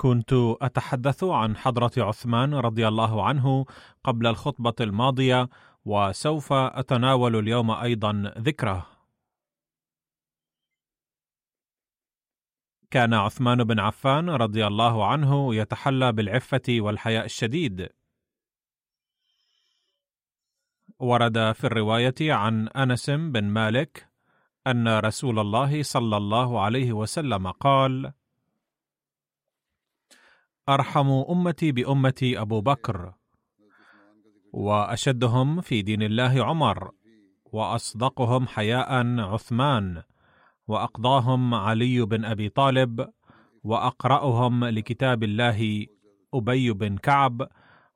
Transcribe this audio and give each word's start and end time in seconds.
كنت 0.00 0.32
أتحدث 0.62 1.24
عن 1.24 1.56
حضرة 1.56 1.92
عثمان 1.98 2.54
رضي 2.54 2.88
الله 2.88 3.24
عنه 3.24 3.66
قبل 4.04 4.26
الخطبة 4.26 4.74
الماضية 4.80 5.48
وسوف 5.84 6.52
أتناول 6.52 7.36
اليوم 7.36 7.70
أيضا 7.70 8.32
ذكره. 8.38 8.86
كان 12.90 13.14
عثمان 13.14 13.64
بن 13.64 13.80
عفان 13.80 14.30
رضي 14.30 14.66
الله 14.66 15.06
عنه 15.06 15.54
يتحلى 15.54 16.12
بالعفة 16.12 16.62
والحياء 16.70 17.24
الشديد. 17.24 17.88
ورد 20.98 21.52
في 21.52 21.64
الرواية 21.64 22.32
عن 22.32 22.68
أنس 22.68 23.10
بن 23.10 23.44
مالك 23.44 24.08
أن 24.66 24.98
رسول 24.98 25.38
الله 25.38 25.82
صلى 25.82 26.16
الله 26.16 26.60
عليه 26.60 26.92
وسلم 26.92 27.50
قال 27.50 28.12
أرحم 30.74 31.10
أمتي 31.30 31.72
بأمتي 31.72 32.40
أبو 32.40 32.60
بكر 32.60 33.14
وأشدهم 34.52 35.60
في 35.60 35.82
دين 35.82 36.02
الله 36.02 36.44
عمر 36.44 36.90
وأصدقهم 37.44 38.46
حياء 38.46 39.20
عثمان 39.20 40.02
وأقضاهم 40.68 41.54
علي 41.54 42.04
بن 42.04 42.24
أبي 42.24 42.48
طالب 42.48 43.10
وأقرأهم 43.64 44.64
لكتاب 44.64 45.22
الله 45.22 45.86
أبي 46.34 46.72
بن 46.72 46.96
كعب 46.96 47.48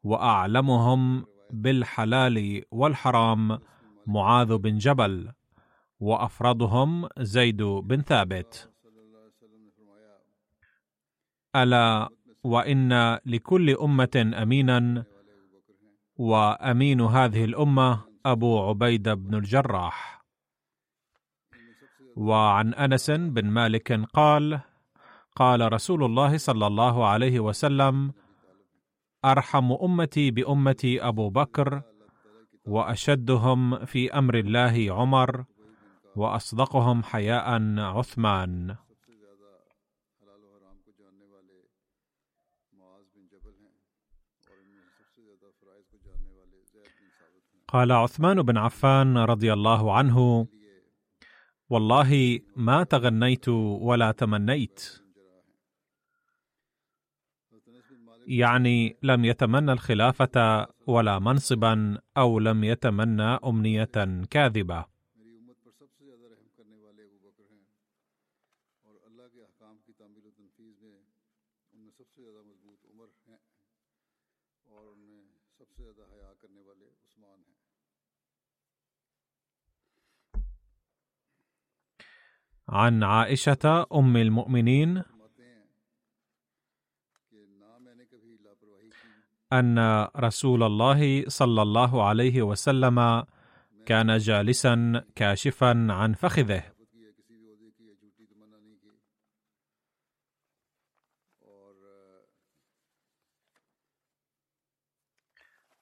وأعلمهم 0.03 1.27
بالحلال 1.51 2.63
والحرام 2.71 3.59
معاذ 4.07 4.57
بن 4.57 4.79
جبل 4.79 5.33
وافرضهم 6.01 7.09
زيد 7.19 7.63
بن 7.63 8.01
ثابت. 8.03 8.71
ألا 11.57 12.09
وإن 12.45 13.19
لكل 13.27 13.71
أمة 13.71 14.33
أمينا 14.43 15.05
وأمين 16.17 17.01
هذه 17.01 17.45
الأمة 17.45 18.01
أبو 18.27 18.69
عبيدة 18.69 19.15
بن 19.15 19.35
الجراح. 19.35 20.25
وعن 22.17 22.75
أنس 22.75 23.11
بن 23.11 23.45
مالك 23.45 23.93
قال 23.93 24.61
قال 25.37 25.73
رسول 25.73 26.05
الله 26.05 26.37
صلى 26.37 26.67
الله 26.67 27.07
عليه 27.07 27.41
وسلم 27.41 28.13
أرحم 29.25 29.73
أمتي 29.73 30.31
بأمتي 30.31 31.03
أبو 31.03 31.31
بكر 31.31 31.83
وأشدهم 32.67 33.85
في 33.85 34.13
أمر 34.13 34.35
الله 34.35 34.95
عمر 34.95 35.45
وأصدقهم 36.17 37.03
حياء 37.03 37.79
عثمان. 37.79 38.77
قال 47.75 47.93
عثمان 47.93 48.43
بن 48.43 48.57
عفان 48.57 49.19
رضي 49.19 49.53
الله 49.53 49.97
عنه 49.97 50.47
والله 51.69 52.41
ما 52.57 52.85
تغنيت 52.85 53.49
ولا 53.49 54.13
تمنيت. 54.13 54.81
يعني 58.27 58.97
لم 59.03 59.25
يتمنى 59.25 59.73
الخلافة 59.73 60.67
ولا 60.87 61.19
منصبا 61.19 61.99
أو 62.17 62.39
لم 62.39 62.65
يتمنى 62.65 63.23
أمنية 63.23 64.25
كاذبة. 64.31 64.94
عن 82.69 83.03
عائشة 83.03 83.87
أم 83.95 84.17
المؤمنين 84.17 85.03
أن 89.53 90.09
رسول 90.17 90.63
الله 90.63 91.29
صلى 91.29 91.63
الله 91.63 92.05
عليه 92.05 92.43
وسلم 92.43 93.25
كان 93.87 94.19
جالسا 94.19 95.05
كاشفا 95.15 95.87
عن 95.93 96.13
فخذه. 96.13 96.75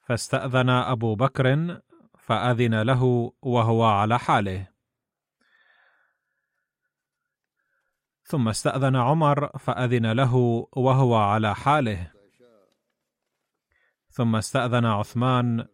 فاستأذن 0.03 0.71
أبو 0.71 1.15
بكر 1.15 1.81
فأذن 2.19 2.83
له 2.83 3.33
وهو 3.43 3.85
على 3.85 4.19
حاله. 4.19 4.72
ثم 8.33 8.49
استأذن 8.49 8.97
عمر 8.97 9.59
فأذن 9.59 10.13
له 10.13 10.35
وهو 10.77 11.15
على 11.15 11.55
حاله. 11.55 12.13
ثم 14.09 14.37
استأذن 14.37 14.85
عثمان 14.85 15.67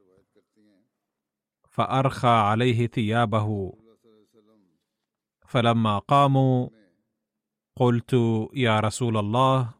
فأرخى 1.68 2.28
عليه 2.28 2.86
ثيابه. 2.86 3.72
فلما 5.46 5.98
قاموا 5.98 6.68
قلت 7.76 8.12
يا 8.54 8.80
رسول 8.80 9.16
الله 9.16 9.74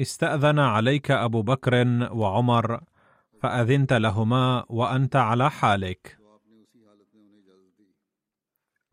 استأذن 0.00 0.58
عليك 0.58 1.10
أبو 1.10 1.42
بكر 1.42 1.74
وعمر 2.12 2.80
فأذنت 3.40 3.92
لهما 3.92 4.64
وأنت 4.68 5.16
على 5.16 5.50
حالك. 5.50 6.18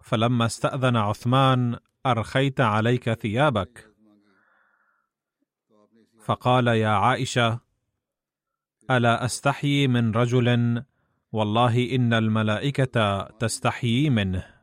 فلما 0.04 0.46
استأذن 0.46 0.96
عثمان 0.96 1.80
أرخيت 2.06 2.62
عليك 2.62 3.14
ثيابك. 3.14 3.92
فقال 6.22 6.68
يا 6.68 6.90
عائشة 6.90 7.60
ألا 8.92 9.26
استحيي 9.26 9.88
من 9.88 10.12
رجل؟ 10.12 10.84
والله 11.32 11.96
إن 11.96 12.14
الملائكة 12.14 13.22
تستحيي 13.22 14.10
منه. 14.10 14.56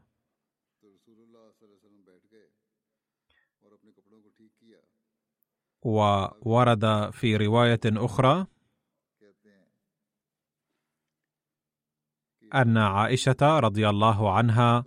وورد 5.83 7.11
في 7.11 7.37
رواية 7.37 7.81
أخرى 7.87 8.47
أن 12.55 12.79
عائشة 12.79 13.59
رضي 13.59 13.89
الله 13.89 14.33
عنها 14.33 14.85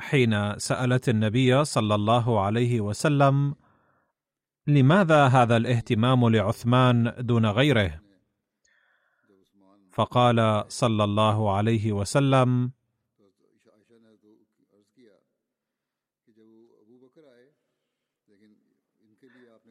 حين 0.00 0.58
سألت 0.58 1.08
النبي 1.08 1.64
صلى 1.64 1.94
الله 1.94 2.40
عليه 2.40 2.80
وسلم 2.80 3.54
لماذا 4.66 5.26
هذا 5.26 5.56
الاهتمام 5.56 6.28
لعثمان 6.28 7.14
دون 7.18 7.46
غيره؟ 7.46 8.00
فقال 9.92 10.64
صلى 10.68 11.04
الله 11.04 11.56
عليه 11.56 11.92
وسلم 11.92 12.72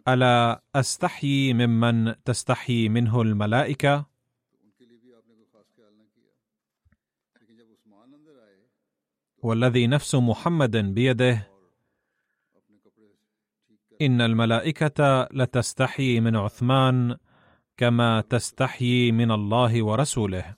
ألا 0.07 0.61
أستحيي 0.75 1.53
ممن 1.53 2.23
تستحيي 2.23 2.89
منه 2.89 3.21
الملائكة؟ 3.21 4.16
والذي 9.47 9.87
نفس 9.87 10.15
محمد 10.15 10.77
بيده. 10.77 11.47
إن 14.01 14.21
الملائكة 14.21 15.27
لتستحيي 15.31 16.19
من 16.19 16.35
عثمان 16.35 17.17
كما 17.77 18.21
تستحيي 18.21 19.11
من 19.11 19.31
الله 19.31 19.83
ورسوله. 19.83 20.55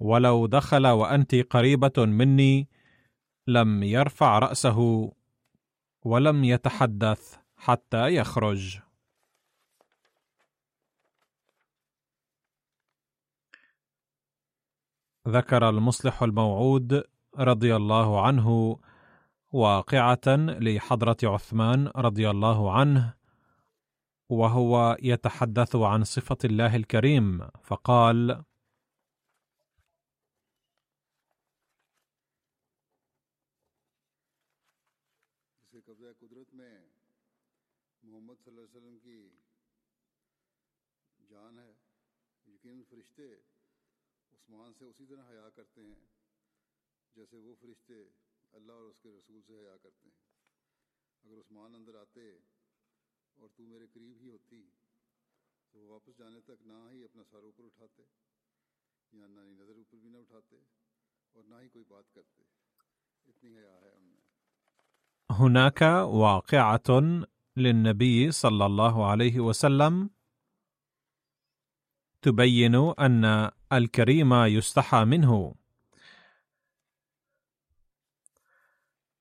ولو 0.00 0.46
دخل 0.46 0.86
وانت 0.86 1.34
قريبه 1.34 2.04
مني 2.06 2.68
لم 3.46 3.82
يرفع 3.82 4.38
راسه 4.38 4.78
ولم 6.04 6.44
يتحدث 6.44 7.36
حتى 7.56 8.14
يخرج 8.14 8.80
ذكر 15.28 15.68
المصلح 15.68 16.22
الموعود 16.22 17.02
رضي 17.38 17.76
الله 17.76 18.20
عنه 18.20 18.78
واقعة 19.52 20.36
لحضرة 20.36 21.16
عثمان 21.24 21.90
رضي 21.96 22.30
الله 22.30 22.72
عنه 22.72 23.14
وهو 24.28 24.96
يتحدث 25.02 25.76
عن 25.76 26.04
صفة 26.04 26.36
الله 26.44 26.76
الكريم 26.76 27.40
فقال 27.62 28.42
هناك 65.30 65.82
واقعة 66.24 66.90
للنبي 67.56 68.32
صلى 68.32 68.66
الله 68.66 69.06
عليه 69.10 69.40
وسلم 69.40 70.10
تبين 72.22 72.74
أن 72.98 73.50
الكريم 73.72 74.34
يستحى 74.34 75.04
منه. 75.04 75.54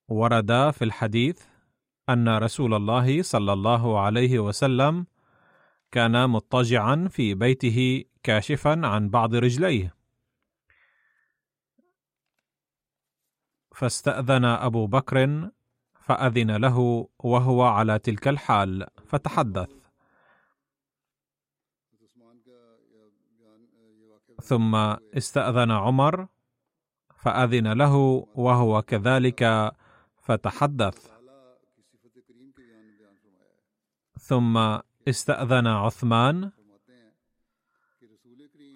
ورد 0.08 0.72
في 0.72 0.84
الحديث 0.84 1.46
أن 2.10 2.38
رسول 2.38 2.74
الله 2.74 3.22
صلى 3.22 3.54
الله 3.54 4.00
عليه 4.00 4.40
وسلم 4.40 5.06
كان 5.92 6.30
مضطجعا 6.30 7.08
في 7.12 7.34
بيته 7.34 8.04
كاشفا 8.24 8.88
عن 8.88 9.10
بعض 9.10 9.36
رجليه. 9.36 9.96
فاستأذن 13.76 14.46
أبو 14.46 14.88
بكر 14.88 15.50
فأذن 16.00 16.56
له 16.56 17.10
وهو 17.20 17.64
على 17.64 18.00
تلك 18.00 18.28
الحال 18.28 18.88
فتحدث. 19.06 19.77
ثم 24.48 24.76
استأذن 25.20 25.72
عمر 25.72 26.28
فأذن 27.16 27.68
له 27.74 27.96
وهو 28.36 28.82
كذلك 28.82 29.72
فتحدث. 30.24 31.12
ثم 34.20 34.58
استأذن 35.08 35.68
عثمان 35.68 36.52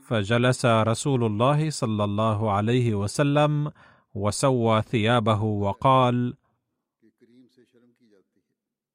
فجلس 0.07 0.65
رسول 0.65 1.23
الله 1.23 1.69
صلى 1.69 2.03
الله 2.03 2.51
عليه 2.51 2.95
وسلم 2.95 3.71
وسوى 4.13 4.81
ثيابه 4.81 5.41
وقال 5.41 6.35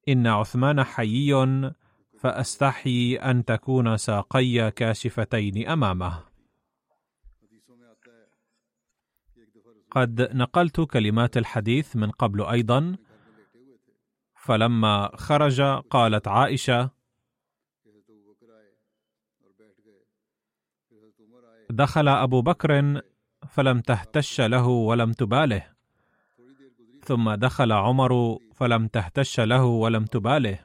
إن 0.09 0.27
عثمان 0.27 0.85
حيي 0.85 1.33
فاستحيي 2.21 3.19
أن 3.19 3.45
تكون 3.45 3.97
ساقي 3.97 4.71
كاشفتين 4.71 5.69
أمامه. 5.69 6.26
قد 9.97 10.37
نقلت 10.37 10.81
كلمات 10.81 11.37
الحديث 11.37 11.97
من 11.97 12.11
قبل 12.11 12.43
أيضا. 12.43 12.97
فلما 14.35 15.17
خرج 15.17 15.61
قالت 15.91 16.29
عائشة 16.29 16.91
دخل 21.71 22.09
أبو 22.09 22.43
بكر 22.43 23.01
فلم 23.49 23.81
تهتش 23.81 24.41
له 24.41 24.67
ولم 24.67 25.13
تباله. 25.13 25.67
ثم 27.05 27.35
دخل 27.35 27.73
عمر 27.73 28.39
فلم 28.55 28.87
تهتش 28.87 29.41
له 29.41 29.65
ولم 29.65 30.05
تباله. 30.05 30.59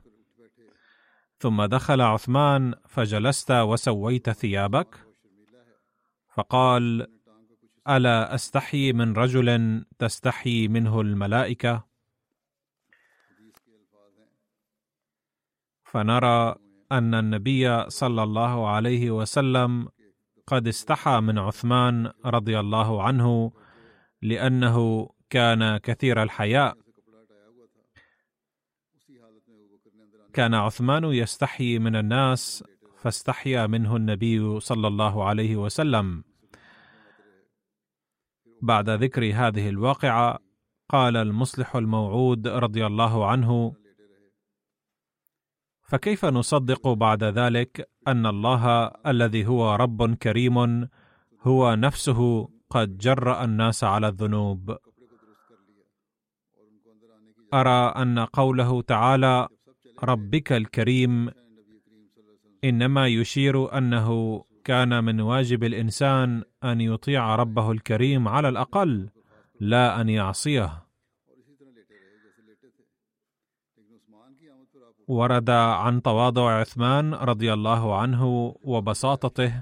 ثم 1.39 1.65
دخل 1.65 2.01
عثمان 2.01 2.73
فجلست 2.87 3.51
وسويت 3.51 4.29
ثيابك. 4.29 4.95
فقال 6.35 7.07
ألا 7.89 8.35
أستحي 8.35 8.93
من 8.93 9.13
رجل 9.13 9.85
تستحي 9.99 10.67
منه 10.67 11.01
الملائكة؟ 11.01 11.85
فنرى 15.83 16.55
أن 16.91 17.13
النبي 17.13 17.89
صلى 17.89 18.23
الله 18.23 18.67
عليه 18.67 19.11
وسلم 19.11 19.89
قد 20.47 20.67
استحى 20.67 21.19
من 21.21 21.37
عثمان 21.37 22.11
رضي 22.25 22.59
الله 22.59 23.03
عنه 23.03 23.51
لأنه 24.21 25.09
كان 25.29 25.77
كثير 25.77 26.23
الحياء. 26.23 26.77
كان 30.33 30.53
عثمان 30.53 31.03
يستحي 31.03 31.79
من 31.79 31.95
الناس 31.95 32.63
فاستحيا 32.97 33.67
منه 33.67 33.95
النبي 33.95 34.59
صلى 34.59 34.87
الله 34.87 35.23
عليه 35.25 35.55
وسلم. 35.55 36.30
بعد 38.61 38.89
ذكر 38.89 39.33
هذه 39.33 39.69
الواقعة 39.69 40.39
قال 40.89 41.17
المصلح 41.17 41.75
الموعود 41.75 42.47
رضي 42.47 42.85
الله 42.85 43.25
عنه 43.27 43.73
فكيف 45.81 46.25
نصدق 46.25 46.87
بعد 46.87 47.23
ذلك 47.23 47.89
أن 48.07 48.25
الله 48.25 48.91
الذي 49.07 49.47
هو 49.47 49.75
رب 49.75 50.13
كريم 50.13 50.87
هو 51.41 51.75
نفسه 51.75 52.49
قد 52.69 52.97
جرا 52.97 53.43
الناس 53.43 53.83
على 53.83 54.07
الذنوب؟ 54.07 54.77
أرى 57.53 57.93
أن 58.01 58.19
قوله 58.19 58.81
تعالى 58.81 59.47
ربك 60.03 60.51
الكريم 60.51 61.29
إنما 62.63 63.07
يشير 63.07 63.77
أنه 63.77 64.43
كان 64.63 65.03
من 65.03 65.21
واجب 65.21 65.63
الإنسان 65.63 66.43
أن 66.63 66.81
يطيع 66.81 67.35
ربه 67.35 67.71
الكريم 67.71 68.27
على 68.27 68.49
الأقل 68.49 69.09
لا 69.59 70.01
أن 70.01 70.09
يعصيه. 70.09 70.85
ورد 75.07 75.49
عن 75.49 76.01
تواضع 76.01 76.59
عثمان 76.59 77.13
رضي 77.13 77.53
الله 77.53 77.97
عنه 77.99 78.55
وبساطته 78.63 79.61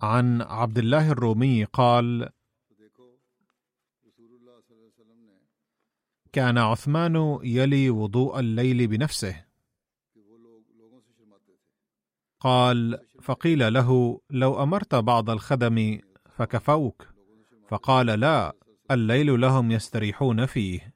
عن 0.00 0.42
عبد 0.42 0.78
الله 0.78 1.12
الرومي 1.12 1.64
قال 1.64 2.28
كان 6.32 6.58
عثمان 6.58 7.38
يلي 7.42 7.90
وضوء 7.90 8.40
الليل 8.40 8.86
بنفسه 8.86 9.47
قال 12.40 12.98
فقيل 13.22 13.72
له 13.72 14.20
لو 14.30 14.62
أمرت 14.62 14.94
بعض 14.94 15.30
الخدم 15.30 15.98
فكفوك. 16.30 17.06
فقال 17.68 18.06
لا 18.06 18.52
الليل 18.90 19.40
لهم 19.40 19.70
يستريحون 19.70 20.46
فيه. 20.46 20.94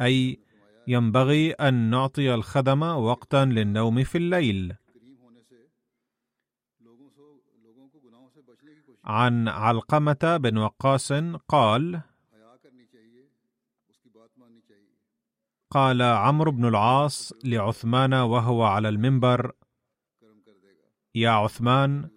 أي 0.00 0.40
ينبغي 0.86 1.50
أن 1.50 1.74
نعطي 1.74 2.34
الخدم 2.34 2.82
وقتا 2.82 3.44
للنوم 3.44 4.04
في 4.04 4.18
الليل. 4.18 4.74
عن 9.04 9.48
علقمة 9.48 10.36
بن 10.36 10.58
وقاص 10.58 11.12
قال 11.48 12.00
قال 15.70 16.02
عمرو 16.02 16.50
بن 16.50 16.64
العاص 16.64 17.32
لعثمان 17.44 18.14
وهو 18.14 18.64
على 18.64 18.88
المنبر 18.88 19.52
يا 21.14 21.30
عثمان 21.30 22.10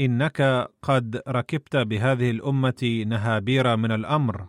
إنك 0.00 0.68
قد 0.82 1.22
ركبت 1.28 1.76
بهذه 1.76 2.30
الأمة 2.30 3.04
نهابير 3.06 3.76
من 3.76 3.92
الأمر. 3.92 4.48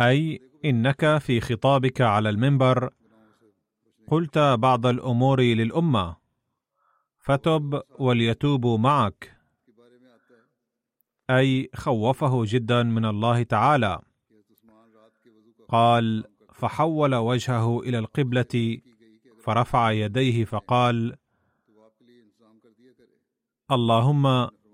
أي 0.00 0.40
إنك 0.64 1.18
في 1.18 1.40
خطابك 1.40 2.00
على 2.00 2.28
المنبر 2.28 2.90
قلت 4.06 4.38
بعض 4.38 4.86
الأمور 4.86 5.40
للأمة. 5.40 6.16
فتب 7.18 7.82
وليتوبوا 7.98 8.78
معك. 8.78 9.38
أي 11.30 11.70
خوفه 11.74 12.44
جدا 12.44 12.82
من 12.82 13.04
الله 13.04 13.42
تعالى. 13.42 14.00
قال 15.68 16.24
فحول 16.54 17.14
وجهه 17.14 17.80
إلى 17.80 17.98
القبلة 17.98 18.78
فرفع 19.48 19.90
يديه 19.90 20.44
فقال 20.44 21.16
اللهم 23.70 24.26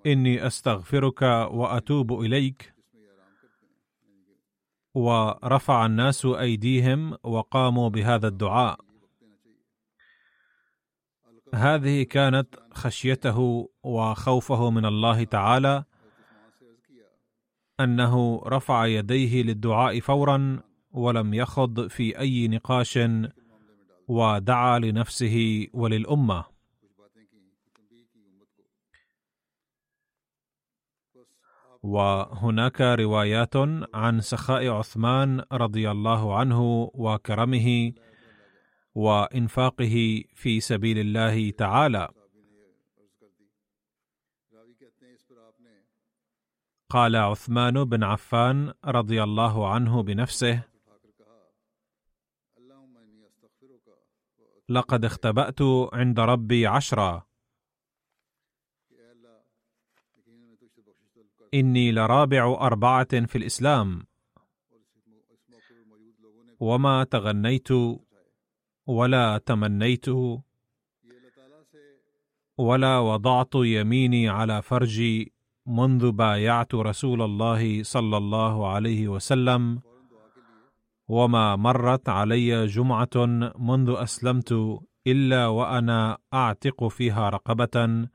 إني 0.07 0.47
أستغفرك 0.47 1.23
وأتوب 1.51 2.21
إليك. 2.21 2.75
ورفع 4.95 5.87
الناس 5.87 6.27
أيديهم 6.27 7.17
وقاموا 7.23 7.89
بهذا 7.89 8.29
الدعاء. 8.29 8.81
هذه 11.55 12.03
كانت 12.03 12.57
خشيته 12.73 13.69
وخوفه 13.83 14.71
من 14.71 14.85
الله 14.85 15.25
تعالى 15.25 15.85
أنه 17.81 18.43
رفع 18.47 18.87
يديه 18.87 19.43
للدعاء 19.43 20.01
فورا 20.01 20.63
ولم 20.91 21.35
يخض 21.35 21.87
في 21.87 22.19
أي 22.19 22.49
نقاش 22.49 22.99
ودعا 24.09 24.79
لنفسه 24.79 25.67
وللأمة. 25.73 26.45
وهناك 31.83 32.81
روايات 32.81 33.57
عن 33.95 34.21
سخاء 34.21 34.69
عثمان 34.69 35.45
رضي 35.53 35.91
الله 35.91 36.39
عنه 36.39 36.91
وكرمه 36.95 37.93
وإنفاقه 38.95 40.25
في 40.35 40.61
سبيل 40.61 40.99
الله 40.99 41.51
تعالى. 41.51 42.09
قال 46.91 47.17
عثمان 47.17 47.85
بن 47.85 48.03
عفان 48.05 48.73
رضي 48.85 49.23
الله 49.23 49.69
عنه 49.69 50.03
بنفسه 50.03 50.74
لقد 54.69 55.05
اختبأت 55.05 55.63
عند 55.93 56.21
ربي 56.21 56.67
عشرة 56.67 57.27
إني 61.55 61.93
لرابع 61.93 62.45
أربعة 62.61 63.27
في 63.27 63.39
الإسلام. 63.39 64.07
وما 66.61 67.05
تغنيت 67.05 67.69
ولا 68.87 69.39
تمنيت 69.39 70.09
ولا 72.59 72.99
وضعت 72.99 73.55
يميني 73.55 74.29
على 74.29 74.63
فرجي 74.63 75.33
منذ 75.67 76.13
بايعت 76.13 76.75
رسول 76.75 77.23
الله 77.23 77.83
صلى 77.83 78.17
الله 78.17 78.69
عليه 78.69 79.09
وسلم. 79.09 79.94
وما 81.09 81.57
مرت 81.57 82.09
علي 82.09 82.67
جمعة 82.67 83.17
منذ 83.59 83.95
أسلمت 83.99 84.53
إلا 85.07 85.47
وأنا 85.47 86.19
أعتق 86.35 86.89
فيها 86.89 87.29
رقبة 87.29 88.09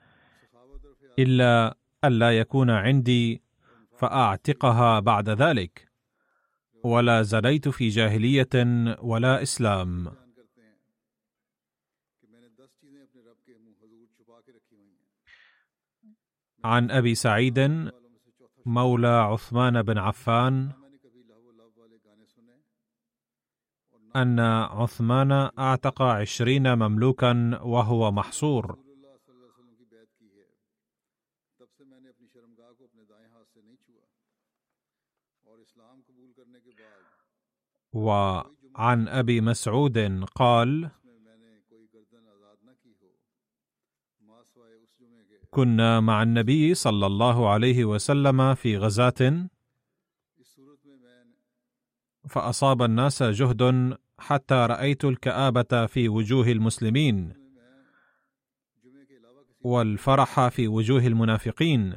إلا 1.19 1.77
الا 2.03 2.38
يكون 2.38 2.69
عندي 2.69 3.41
فأعتقها 3.98 5.00
بعد 5.00 5.29
ذلك 5.29 5.89
ولا 6.84 7.22
زليت 7.22 7.69
في 7.69 7.88
جاهلية 7.88 8.50
ولا 9.01 9.41
إسلام. 9.41 10.12
عن 16.63 16.91
أبي 16.91 17.15
سعيد 17.15 17.89
مولى 18.65 19.08
عثمان 19.08 19.81
بن 19.81 19.98
عفان 19.98 20.78
أن 24.16 24.39
عثمان 24.39 25.32
أعتق 25.60 26.01
عشرين 26.01 26.74
مملوكا 26.74 27.60
وهو 27.63 28.12
محصور. 28.12 28.80
وعن 37.94 39.08
أبي 39.08 39.42
مسعود 39.42 39.98
قال 40.36 40.89
كنا 45.51 46.00
مع 46.00 46.24
النبي 46.24 46.74
صلى 46.74 47.06
الله 47.06 47.50
عليه 47.50 47.86
وسلم 47.86 48.56
في 48.56 48.78
غزاة. 48.78 49.50
فأصاب 52.28 52.82
الناس 52.82 53.24
جهد 53.24 53.94
حتى 54.20 54.56
رأيت 54.56 55.06
الكآبة 55.06 55.86
في 55.86 56.10
وجوه 56.10 56.48
المسلمين 56.48 57.34
والفرح 59.62 60.48
في 60.48 60.68
وجوه 60.68 61.08
المنافقين. 61.08 61.96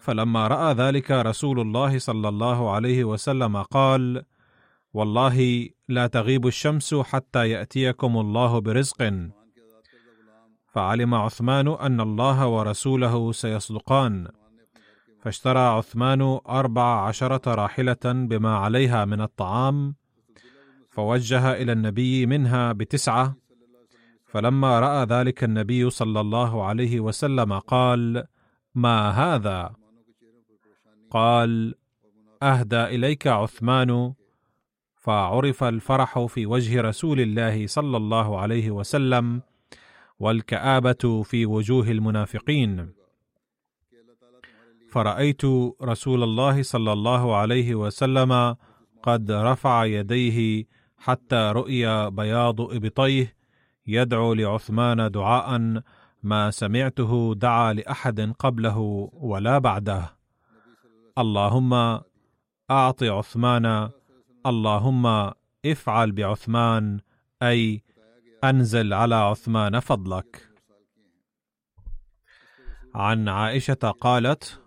فلما 0.00 0.48
رأى 0.48 0.74
ذلك 0.74 1.10
رسول 1.10 1.60
الله 1.60 1.98
صلى 1.98 2.28
الله 2.28 2.70
عليه 2.70 3.04
وسلم 3.04 3.62
قال 3.62 4.24
والله 4.92 5.68
لا 5.88 6.06
تغيب 6.06 6.46
الشمس 6.46 6.94
حتى 6.94 7.50
يأتيكم 7.50 8.16
الله 8.16 8.58
برزق 8.58 9.12
فعلم 10.72 11.14
عثمان 11.14 11.68
أن 11.68 12.00
الله 12.00 12.48
ورسوله 12.48 13.32
سيصدقان. 13.32 14.43
فاشترى 15.24 15.58
عثمان 15.58 16.38
أربع 16.48 17.06
عشرة 17.06 17.54
راحلة 17.54 18.04
بما 18.04 18.56
عليها 18.56 19.04
من 19.04 19.20
الطعام 19.20 19.94
فوجه 20.90 21.52
إلى 21.52 21.72
النبي 21.72 22.26
منها 22.26 22.72
بتسعة 22.72 23.36
فلما 24.26 24.80
رأى 24.80 25.06
ذلك 25.06 25.44
النبي 25.44 25.90
صلى 25.90 26.20
الله 26.20 26.64
عليه 26.64 27.00
وسلم 27.00 27.58
قال 27.58 28.24
ما 28.74 29.10
هذا؟ 29.10 29.74
قال 31.10 31.74
أهدى 32.42 32.84
إليك 32.84 33.26
عثمان. 33.26 34.12
فعرف 34.96 35.64
الفرح 35.64 36.24
في 36.24 36.46
وجه 36.46 36.80
رسول 36.80 37.20
الله 37.20 37.66
صلى 37.66 37.96
الله 37.96 38.40
عليه 38.40 38.70
وسلم 38.70 39.42
والكآبة 40.18 41.22
في 41.22 41.46
وجوه 41.46 41.90
المنافقين. 41.90 43.03
فرأيت 44.94 45.44
رسول 45.82 46.22
الله 46.22 46.62
صلى 46.62 46.92
الله 46.92 47.36
عليه 47.36 47.74
وسلم 47.74 48.56
قد 49.02 49.30
رفع 49.30 49.84
يديه 49.84 50.64
حتى 50.98 51.52
رؤي 51.54 52.10
بياض 52.10 52.60
إبطيه 52.60 53.36
يدعو 53.86 54.34
لعثمان 54.34 55.10
دعاء 55.10 55.82
ما 56.22 56.50
سمعته 56.50 57.34
دعا 57.34 57.72
لأحد 57.72 58.20
قبله 58.38 58.78
ولا 59.12 59.58
بعده. 59.58 60.16
اللهم 61.18 61.72
أعط 62.70 63.02
عثمان 63.02 63.90
اللهم 64.46 65.06
افعل 65.66 66.12
بعثمان 66.12 67.00
أي 67.42 67.82
أنزل 68.44 68.92
على 68.92 69.14
عثمان 69.14 69.80
فضلك. 69.80 70.50
عن 72.94 73.28
عائشة 73.28 73.94
قالت 74.00 74.63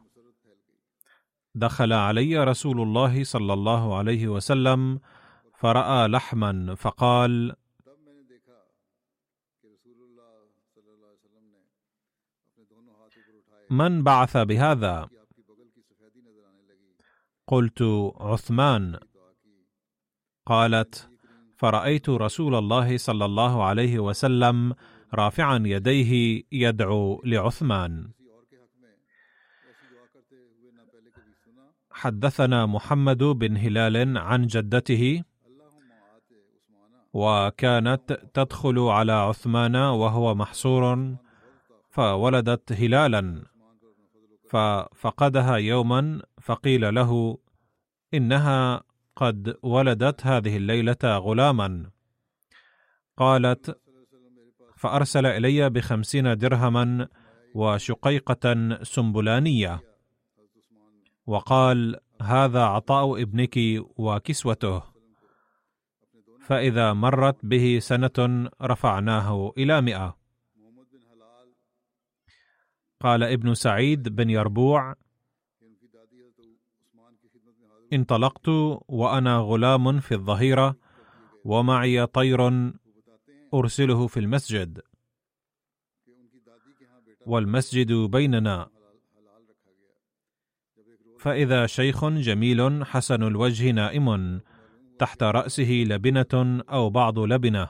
دخل 1.58 1.94
علي 1.94 2.44
رسول 2.44 2.82
الله 2.82 3.24
صلى 3.24 3.54
الله 3.54 3.98
عليه 3.98 4.28
وسلم 4.28 5.00
فرأى 5.60 6.08
لحما 6.08 6.76
فقال 6.76 7.56
من 13.70 14.04
بعث 14.04 14.38
بهذا؟ 14.38 15.10
قلت 17.48 17.82
عثمان. 18.20 19.00
قالت 20.46 21.10
فرأيت 21.58 22.10
رسول 22.10 22.56
الله 22.56 22.98
صلى 22.98 23.26
الله 23.26 23.64
عليه 23.64 24.00
وسلم 24.00 24.76
رافعا 25.14 25.64
يديه 25.66 26.44
يدعو 26.52 27.22
لعثمان. 27.26 28.17
حدثنا 31.98 32.66
محمد 32.66 33.24
بن 33.24 33.58
هلال 33.58 34.18
عن 34.18 34.48
جدته 34.48 35.24
وكانت 37.14 38.14
تدخل 38.34 38.80
على 38.80 39.12
عثمان 39.12 39.76
وهو 39.76 40.36
محصور 40.36 41.16
فولدت 41.90 42.74
هلالا 42.74 43.44
ففقدها 44.50 45.56
يوما 45.56 46.22
فقيل 46.42 46.96
له 46.96 47.38
إنها 48.14 48.82
قد 49.16 49.58
ولدت 49.64 50.26
هذه 50.26 50.58
الليلة 50.58 51.04
غلاما. 51.04 51.90
قالت 53.18 53.80
فأرسل 54.76 55.26
إلي 55.26 55.70
بخمسين 55.70 56.38
درهما 56.38 57.08
وشقيقة 57.56 58.78
سنبلانية. 58.84 59.97
وقال 61.28 62.00
هذا 62.22 62.64
عطاء 62.64 63.22
ابنك 63.22 63.56
وكسوته. 63.98 64.84
فإذا 66.42 66.94
مرت 66.94 67.46
به 67.46 67.80
سنة 67.80 68.50
رفعناه 68.62 69.54
إلى 69.58 69.82
مئة. 69.82 70.18
قال 73.02 73.24
ابن 73.24 73.54
سعيد 73.54 74.10
بن 74.10 74.30
يربوع 74.30 74.96
انطلقت 77.94 78.48
وأنا 78.88 79.38
غلام 79.38 80.00
في 80.00 80.14
الظهيرة 80.14 80.76
ومعي 81.46 82.06
طير 82.06 82.72
أرسله 83.54 84.08
في 84.08 84.20
المسجد 84.20 84.82
والمسجد 87.26 87.92
بيننا. 87.92 88.77
فإذا 91.28 91.66
شيخ 91.66 92.06
جميل 92.06 92.86
حسن 92.86 93.24
الوجه 93.24 93.72
نائم 93.72 94.40
تحت 95.00 95.24
رأسه 95.24 95.84
لبنة 95.88 96.64
أو 96.70 96.90
بعض 96.90 97.20
لبنة. 97.20 97.70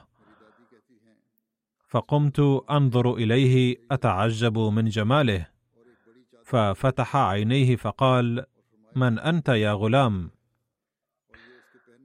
فقمت 1.88 2.40
أنظر 2.70 3.14
إليه 3.14 3.76
أتعجب 3.90 4.58
من 4.58 4.88
جماله. 4.88 5.46
ففتح 6.44 7.16
عينيه 7.16 7.76
فقال 7.76 8.44
من 8.96 9.18
أنت 9.18 9.48
يا 9.48 9.72
غلام؟ 9.72 10.30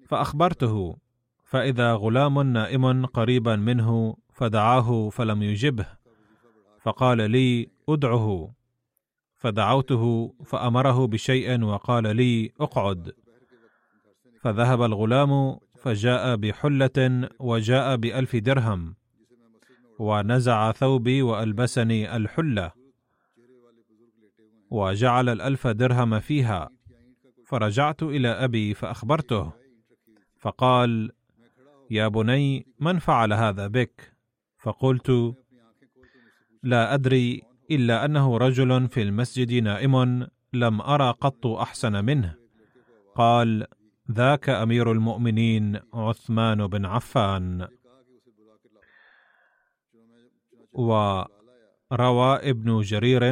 فأخبرته 0.07 0.97
فإذا 1.43 1.93
غلام 1.93 2.41
نائم 2.41 3.05
قريبا 3.05 3.55
منه 3.55 4.17
فدعاه 4.33 5.09
فلم 5.09 5.43
يجبه. 5.43 5.85
فقال 6.81 7.31
لي 7.31 7.67
ادعه. 7.89 8.53
فدعوته 9.43 10.33
فأمره 10.45 11.07
بشيء 11.07 11.63
وقال 11.63 12.15
لي 12.15 12.51
اقعد. 12.59 13.13
فذهب 14.41 14.81
الغلام 14.81 15.59
فجاء 15.79 16.35
بحلة 16.35 17.29
وجاء 17.39 17.95
بألف 17.95 18.35
درهم 18.35 18.95
ونزع 19.99 20.71
ثوبي 20.71 21.21
وألبسني 21.21 22.15
الحلة 22.15 22.71
وجعل 24.71 25.29
الألف 25.29 25.67
درهم 25.67 26.19
فيها 26.19 26.69
فرجعت 27.45 28.03
إلى 28.03 28.27
أبي 28.27 28.73
فأخبرته 28.73 29.51
فقال 30.39 31.11
يا 31.91 32.07
بني 32.07 32.67
من 32.79 32.99
فعل 32.99 33.33
هذا 33.33 33.67
بك؟ 33.67 34.13
فقلت 34.59 35.35
لا 36.63 36.93
أدري 36.93 37.52
إلا 37.71 38.05
أنه 38.05 38.37
رجل 38.37 38.87
في 38.87 39.01
المسجد 39.01 39.53
نائم 39.53 40.27
لم 40.53 40.81
أرى 40.81 41.15
قط 41.21 41.47
أحسن 41.47 42.05
منه. 42.05 42.35
قال 43.15 43.67
ذاك 44.11 44.49
أمير 44.49 44.91
المؤمنين 44.91 45.79
عثمان 45.93 46.67
بن 46.67 46.85
عفان. 46.85 47.67
وروى 50.73 52.35
ابن 52.49 52.81
جرير 52.81 53.29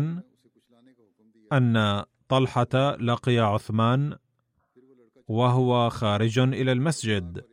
أن 1.53 2.03
طلحة 2.29 2.95
لقي 2.95 3.37
عثمان 3.37 4.17
وهو 5.27 5.89
خارج 5.89 6.39
إلى 6.39 6.71
المسجد. 6.71 7.45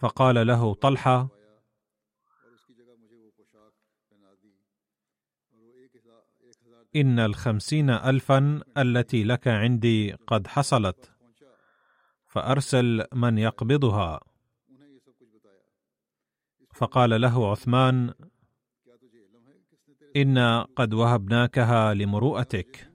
فقال 0.00 0.46
له 0.46 0.74
طلحة 0.74 1.41
إن 6.96 7.18
الخمسين 7.18 7.90
الفا 7.90 8.60
التي 8.78 9.24
لك 9.24 9.48
عندي 9.48 10.12
قد 10.12 10.46
حصلت. 10.46 11.12
فأرسل 12.26 13.04
من 13.12 13.38
يقبضها. 13.38 14.20
فقال 16.74 17.20
له 17.20 17.50
عثمان 17.50 18.14
أنا 20.16 20.62
قد 20.62 20.94
وهبناكها 20.94 21.94
لمروءتك 21.94 22.92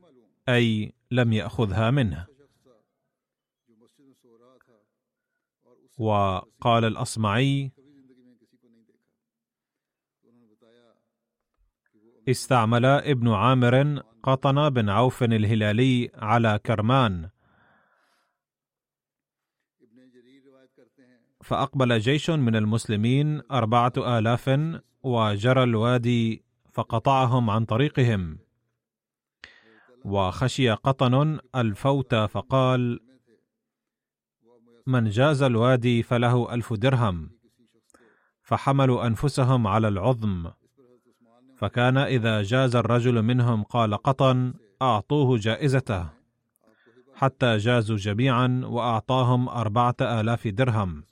أي 0.49 0.93
لم 1.11 1.33
يأخذها 1.33 1.91
منه. 1.91 2.27
وقال 5.97 6.85
الأصمعي 6.85 7.71
استعمل 12.29 12.85
ابن 12.85 13.27
عامر 13.29 14.03
قطن 14.23 14.69
بن 14.69 14.89
عوف 14.89 15.23
الهلالي 15.23 16.11
على 16.15 16.59
كرمان. 16.65 17.29
فأقبل 21.43 21.99
جيش 21.99 22.29
من 22.29 22.55
المسلمين 22.55 23.41
أربعة 23.51 23.93
آلاف 23.97 24.49
وجرى 25.03 25.63
الوادي 25.63 26.43
فقطعهم 26.73 27.49
عن 27.49 27.65
طريقهم. 27.65 28.39
وخشي 30.05 30.71
قطن 30.71 31.39
الفوت 31.55 32.15
فقال 32.15 32.99
من 34.87 35.09
جاز 35.09 35.41
الوادي 35.41 36.03
فله 36.03 36.53
ألف 36.53 36.73
درهم. 36.73 37.31
فحملوا 38.41 39.07
أنفسهم 39.07 39.67
على 39.67 39.87
العظم. 39.87 40.51
فكان 41.57 41.97
إذا 41.97 42.41
جاز 42.41 42.75
الرجل 42.75 43.21
منهم 43.21 43.63
قال 43.63 43.97
قطن 43.97 44.53
أعطوه 44.81 45.37
جائزته. 45.37 46.09
حتى 47.15 47.57
جازوا 47.57 47.97
جميعا 47.97 48.61
وأعطاهم 48.65 49.49
أربعة 49.49 49.95
آلاف 50.01 50.47
درهم. 50.47 51.03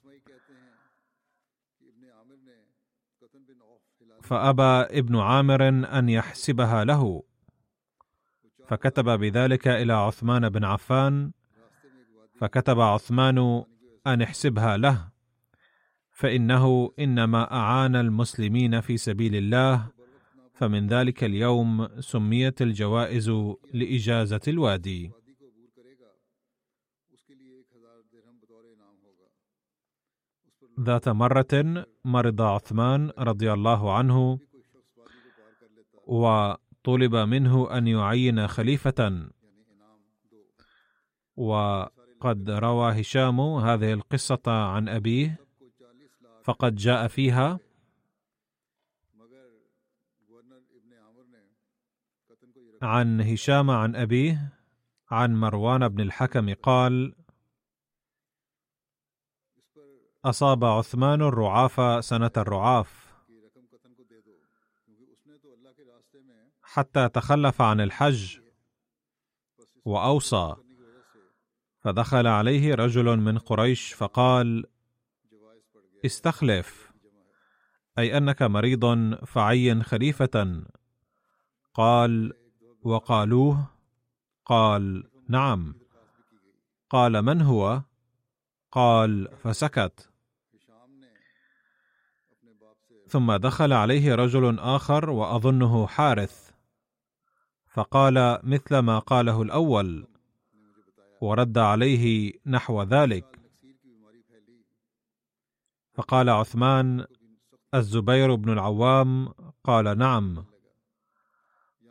فأبى 4.22 5.00
ابن 5.00 5.16
عامر 5.16 5.70
أن 5.70 6.10
يحسبها 6.10 6.84
له. 6.84 7.24
فكتب 8.68 9.20
بذلك 9.20 9.68
إلى 9.68 9.94
عثمان 9.94 10.50
بن 10.50 10.64
عفان. 10.64 11.32
فكتب 12.40 12.80
عثمان 12.80 13.64
أن 14.08 14.22
احسبها 14.22 14.78
له. 14.78 15.10
فإنه 16.12 16.92
إنما 17.00 17.54
أعان 17.54 17.96
المسلمين 17.96 18.82
في 18.82 18.98
سبيل 18.98 19.36
الله. 19.36 19.95
فمن 20.56 20.88
ذلك 20.88 21.24
اليوم 21.24 21.88
سميت 22.00 22.62
الجوائز 22.62 23.30
لإجازة 23.74 24.42
الوادي. 24.48 25.12
ذات 30.80 31.10
مرة 31.10 31.86
مرض 32.06 32.42
عثمان 32.42 33.12
رضي 33.18 33.54
الله 33.54 33.94
عنه 33.94 34.40
وطلب 36.08 37.16
منه 37.16 37.78
أن 37.78 37.88
يعين 37.88 38.48
خليفة. 38.48 39.30
وقد 41.38 42.50
روى 42.50 43.02
هشام 43.02 43.40
هذه 43.42 43.94
القصة 43.94 44.42
عن 44.48 44.90
أبيه 44.90 45.38
فقد 46.44 46.76
جاء 46.76 47.08
فيها 47.08 47.60
عن 52.82 53.22
هشام 53.22 53.72
عن 53.72 53.96
أبيه 53.96 54.54
عن 55.12 55.36
مروان 55.36 55.88
بن 55.88 56.02
الحكم 56.02 56.54
قال 56.54 57.16
أصاب 60.26 60.64
عثمان 60.64 61.22
الرعاف 61.22 62.06
سنة 62.06 62.32
الرعاف. 62.38 63.06
حتى 66.62 67.10
تخلف 67.10 67.62
عن 67.62 67.82
الحج 67.82 68.40
وأوصى. 69.86 70.56
فدخل 71.80 72.28
عليه 72.28 72.76
رجل 72.76 73.18
من 73.18 73.38
قريش 73.38 73.94
فقال 73.94 74.66
استخلف 76.06 76.92
أي 77.98 78.18
أنك 78.18 78.42
مريض 78.42 79.16
فعين 79.26 79.84
خليفة. 79.84 80.64
قال 81.74 82.45
وقالوه 82.86 83.68
قال 84.46 85.04
نعم. 85.30 85.76
قال 86.90 87.22
من 87.22 87.42
هو؟ 87.42 87.82
قال 88.72 89.28
فسكت. 89.38 90.10
ثم 93.08 93.36
دخل 93.36 93.74
عليه 93.74 94.16
رجل 94.16 94.60
آخر 94.60 95.10
وأظنه 95.10 95.88
حارث 95.88 96.52
فقال 97.74 98.40
مثل 98.44 98.80
ما 98.80 99.00
قاله 99.00 99.42
الأول 99.42 100.08
ورد 101.22 101.58
عليه 101.58 102.34
نحو 102.46 102.84
ذلك. 102.84 103.40
فقال 105.94 106.30
عثمان 106.30 107.06
الزبير 107.74 108.36
بن 108.36 108.54
العوام. 108.54 109.34
قال 109.64 109.98
نعم. 109.98 110.46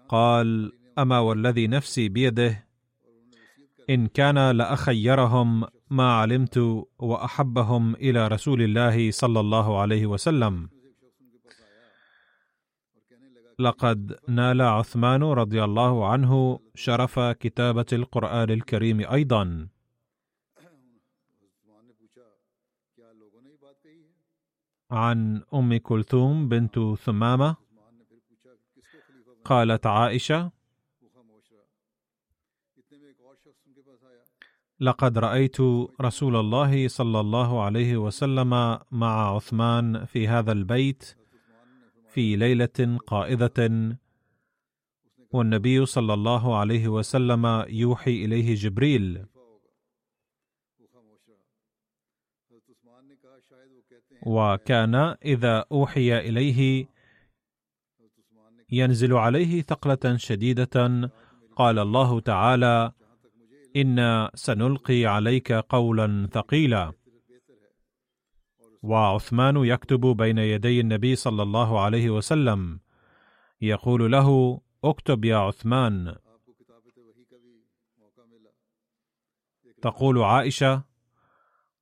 قال 0.08 0.72
أما 0.98 1.18
والذي 1.18 1.66
نفسي 1.66 2.08
بيده 2.08 2.66
إن 3.90 4.06
كان 4.06 4.50
لأخيرهم 4.50 5.64
ما 5.90 6.12
علمت 6.12 6.58
وأحبهم 6.98 7.94
إلى 7.94 8.28
رسول 8.28 8.62
الله 8.62 9.10
صلى 9.10 9.40
الله 9.40 9.80
عليه 9.80 10.06
وسلم. 10.06 10.68
لقد 13.58 14.18
نال 14.28 14.62
عثمان 14.62 15.22
رضي 15.22 15.64
الله 15.64 16.08
عنه 16.08 16.60
شرف 16.74 17.20
كتابة 17.20 17.86
القرآن 17.92 18.50
الكريم 18.50 19.00
أيضا. 19.00 19.68
عن 24.90 25.42
أم 25.54 25.76
كلثوم 25.76 26.48
بنت 26.48 26.78
ثمامة 26.78 27.56
قالت 29.44 29.86
عائشة 29.86 30.53
لقد 34.80 35.18
رأيت 35.18 35.60
رسول 36.00 36.36
الله 36.36 36.88
صلى 36.88 37.20
الله 37.20 37.62
عليه 37.62 37.96
وسلم 37.96 38.50
مع 38.90 39.34
عثمان 39.34 40.04
في 40.04 40.28
هذا 40.28 40.52
البيت 40.52 41.16
في 42.08 42.36
ليلة 42.36 42.98
قائدة 43.06 43.98
والنبي 45.32 45.86
صلى 45.86 46.14
الله 46.14 46.56
عليه 46.58 46.88
وسلم 46.88 47.64
يوحي 47.68 48.24
إليه 48.24 48.54
جبريل. 48.54 49.26
وكان 54.26 54.94
إذا 55.24 55.64
أوحي 55.72 56.18
إليه 56.18 56.88
ينزل 58.72 59.12
عليه 59.12 59.62
ثقلة 59.62 60.16
شديدة 60.16 61.10
قال 61.56 61.78
الله 61.78 62.20
تعالى 62.20 62.92
أنا 63.76 64.30
سنلقي 64.34 65.06
عليك 65.06 65.52
قولا 65.52 66.28
ثقيلا. 66.32 66.92
وعثمان 68.82 69.56
يكتب 69.56 70.00
بين 70.00 70.38
يدي 70.38 70.80
النبي 70.80 71.16
صلى 71.16 71.42
الله 71.42 71.80
عليه 71.80 72.10
وسلم 72.10 72.80
يقول 73.60 74.12
له 74.12 74.60
اكتب 74.84 75.24
يا 75.24 75.36
عثمان. 75.36 76.14
تقول 79.82 80.18
عائشة 80.22 80.84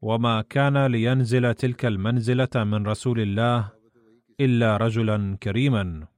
وما 0.01 0.43
كان 0.43 0.87
لينزل 0.87 1.55
تلك 1.55 1.85
المنزلة 1.85 2.65
من 2.65 2.87
رسول 2.87 3.21
الله 3.21 3.73
إلا 4.41 4.77
رجلا 4.77 5.39
كريما. 5.43 6.12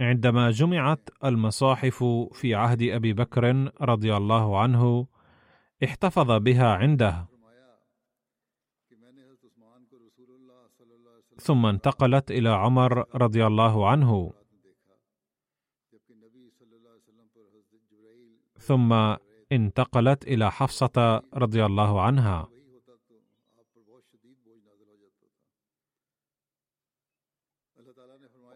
عندما 0.00 0.50
جمعت 0.50 1.10
المصاحف 1.24 2.04
في 2.32 2.54
عهد 2.54 2.82
أبي 2.82 3.12
بكر 3.12 3.72
رضي 3.80 4.16
الله 4.16 4.60
عنه 4.60 5.06
احتفظ 5.84 6.30
بها 6.30 6.74
عنده 6.74 7.26
ثم 11.38 11.66
انتقلت 11.66 12.30
إلى 12.30 12.48
عمر 12.48 13.04
رضي 13.14 13.46
الله 13.46 13.88
عنه. 13.88 14.32
ثم 18.58 18.92
انتقلت 19.52 20.24
إلى 20.24 20.50
حفصة 20.50 21.22
رضي 21.34 21.64
الله 21.64 22.02
عنها. 22.02 22.55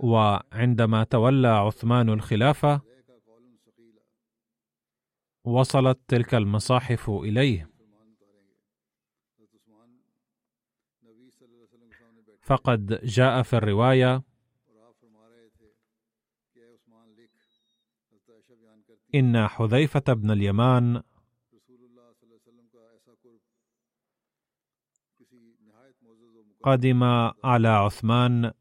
وعندما 0.03 1.05
تولى 1.05 1.49
عثمان 1.49 2.09
الخلافة 2.09 2.81
وصلت 5.45 5.99
تلك 6.09 6.35
المصاحف 6.35 7.11
إليه. 7.11 7.71
فقد 12.43 13.01
جاء 13.05 13.43
في 13.43 13.57
الرواية 13.57 14.23
إن 19.15 19.49
حذيفة 19.49 20.13
بن 20.13 20.31
اليمان 20.31 21.03
قدم 26.63 27.05
على 27.45 27.69
عثمان 27.69 28.53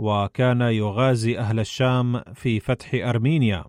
وكان 0.00 0.60
يغازي 0.60 1.38
أهل 1.38 1.60
الشام 1.60 2.20
في 2.34 2.60
فتح 2.60 2.94
أرمينيا 2.94 3.64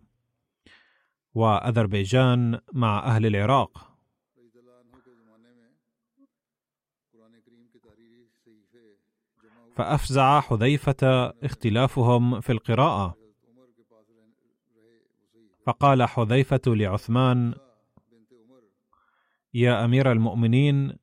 وأذربيجان 1.33 2.59
مع 2.73 2.99
أهل 2.99 3.25
العراق. 3.25 3.97
فأفزع 9.75 10.39
حذيفة 10.39 11.33
اختلافهم 11.43 12.41
في 12.41 12.51
القراءة. 12.51 13.17
فقال 15.65 16.03
حذيفة 16.03 16.61
لعثمان 16.67 17.53
يا 19.53 19.85
أمير 19.85 20.11
المؤمنين 20.11 20.97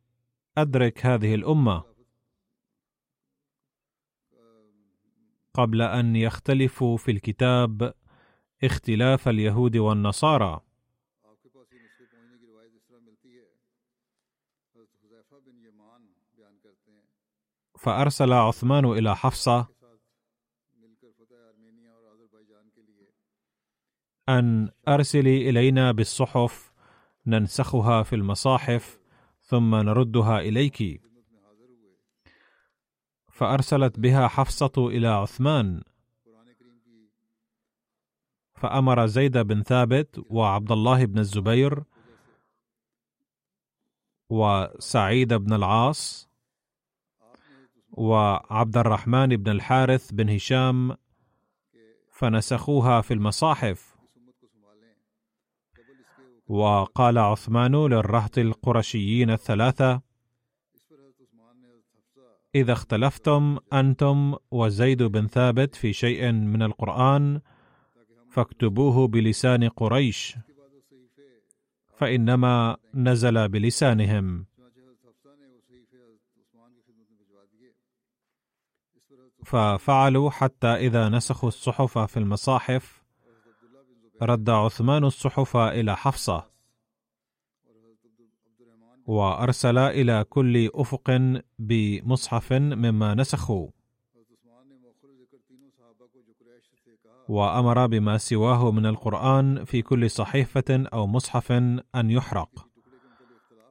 أدرك 0.59 1.07
هذه 1.07 1.35
الأمة. 1.35 1.98
قبل 5.55 5.83
أن 5.83 6.17
يختلفوا 6.17 6.97
في 6.97 7.11
الكتاب 7.11 7.95
اختلاف 8.65 9.29
اليهود 9.29 9.77
والنصارى. 9.77 10.61
فأرسل 17.79 18.33
عثمان 18.33 18.85
إلى 18.85 19.17
حفصة 19.17 19.69
أن 24.29 24.71
أرسلي 24.89 25.49
إلينا 25.51 25.93
بالصحف 25.93 26.73
ننسخها 27.27 28.03
في 28.03 28.15
المصاحف 28.17 28.99
ثم 29.41 29.75
نردها 29.75 30.41
اليك. 30.41 31.08
فأرسلت 33.39 34.01
بها 34.01 34.29
حفصة 34.29 34.73
إلى 34.79 35.09
عثمان. 35.09 35.83
فأمر 38.55 39.07
زيد 39.07 39.39
بن 39.39 39.63
ثابت 39.63 40.21
وعبد 40.31 40.73
الله 40.73 41.05
بن 41.05 41.19
الزبير 41.19 41.85
وسعيد 44.29 45.35
بن 45.35 45.53
العاص 45.53 46.29
وعبد 47.91 48.77
الرحمن 48.77 49.27
بن 49.27 49.51
الحارث 49.51 50.13
بن 50.13 50.31
هشام 50.31 50.97
فنسخوها 52.13 53.01
في 53.01 53.15
المصاحف. 53.15 53.97
وقال 56.47 57.19
عثمان 57.19 57.75
للرهط 57.87 58.39
القرشيين 58.39 59.31
الثلاثة 59.31 60.08
إذا 62.55 62.73
اختلفتم 62.73 63.59
أنتم 63.73 64.35
وزيد 64.51 65.03
بن 65.03 65.27
ثابت 65.27 65.75
في 65.75 65.93
شيء 65.93 66.33
من 66.33 66.63
القرآن 66.63 67.41
فاكتبوه 68.31 69.09
بلسان 69.09 69.69
قريش 69.69 70.37
فإنما 71.97 72.77
نزل 72.95 73.49
بلسانهم. 73.49 74.47
ففعلوا 79.45 80.31
حتى 80.31 80.67
إذا 80.67 81.09
نسخوا 81.09 81.49
الصحف 81.49 81.99
في 81.99 82.17
المصاحف 82.17 83.05
رد 84.23 84.51
عثمان 84.51 85.05
الصحف 85.05 85.57
إلى 85.57 85.97
حفصة. 85.97 86.58
وأرسل 89.09 89.79
إلى 89.79 90.25
كل 90.29 90.71
أفق 90.75 91.41
بمصحف 91.59 92.53
مما 92.53 93.15
نسخوا. 93.15 93.69
وأمر 97.29 97.87
بما 97.87 98.19
سواه 98.19 98.71
من 98.71 98.87
القرآن 98.87 99.65
في 99.65 99.83
كل 99.83 100.11
صحيفة 100.11 100.65
أو 100.71 101.07
مصحف 101.07 101.53
أن 101.53 102.11
يحرق. 102.11 102.69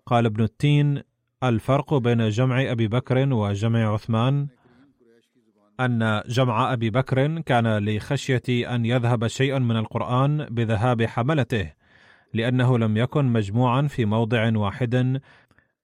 قال 0.05 0.25
ابن 0.25 0.43
التين 0.43 1.01
الفرق 1.43 1.93
بين 1.93 2.29
جمع 2.29 2.71
أبي 2.71 2.87
بكر 2.87 3.33
وجمع 3.33 3.93
عثمان 3.93 4.47
أن 5.79 6.21
جمع 6.27 6.73
أبي 6.73 6.89
بكر 6.89 7.41
كان 7.41 7.77
لخشية 7.77 8.75
أن 8.75 8.85
يذهب 8.85 9.27
شيء 9.27 9.59
من 9.59 9.77
القرآن 9.77 10.45
بذهاب 10.45 11.03
حملته. 11.05 11.76
لأنه 12.33 12.77
لم 12.77 12.97
يكن 12.97 13.25
مجموعا 13.25 13.81
في 13.81 14.05
موضع 14.05 14.57
واحد 14.57 15.21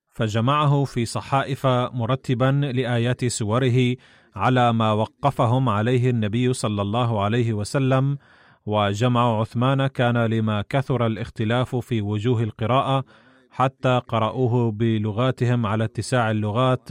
فجمعه 0.09 0.83
في 0.83 1.05
صحائف 1.05 1.65
مرتبا 1.67 2.71
لآيات 2.75 3.25
سوره 3.25 3.95
على 4.35 4.73
ما 4.73 4.91
وقفهم 4.91 5.69
عليه 5.69 6.09
النبي 6.09 6.53
صلى 6.53 6.81
الله 6.81 7.23
عليه 7.23 7.53
وسلم 7.53 8.17
وجمع 8.65 9.39
عثمان 9.39 9.87
كان 9.87 10.17
لما 10.17 10.63
كثر 10.69 11.05
الاختلاف 11.05 11.75
في 11.75 12.01
وجوه 12.01 12.43
القراءة 12.43 13.03
حتى 13.51 14.01
قرأوه 14.07 14.71
بلغاتهم 14.71 15.65
على 15.65 15.83
اتساع 15.83 16.31
اللغات 16.31 16.89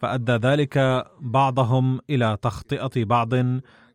فأدى 0.00 0.32
ذلك 0.32 1.06
بعضهم 1.20 2.00
إلى 2.10 2.38
تخطئة 2.42 3.04
بعض 3.04 3.34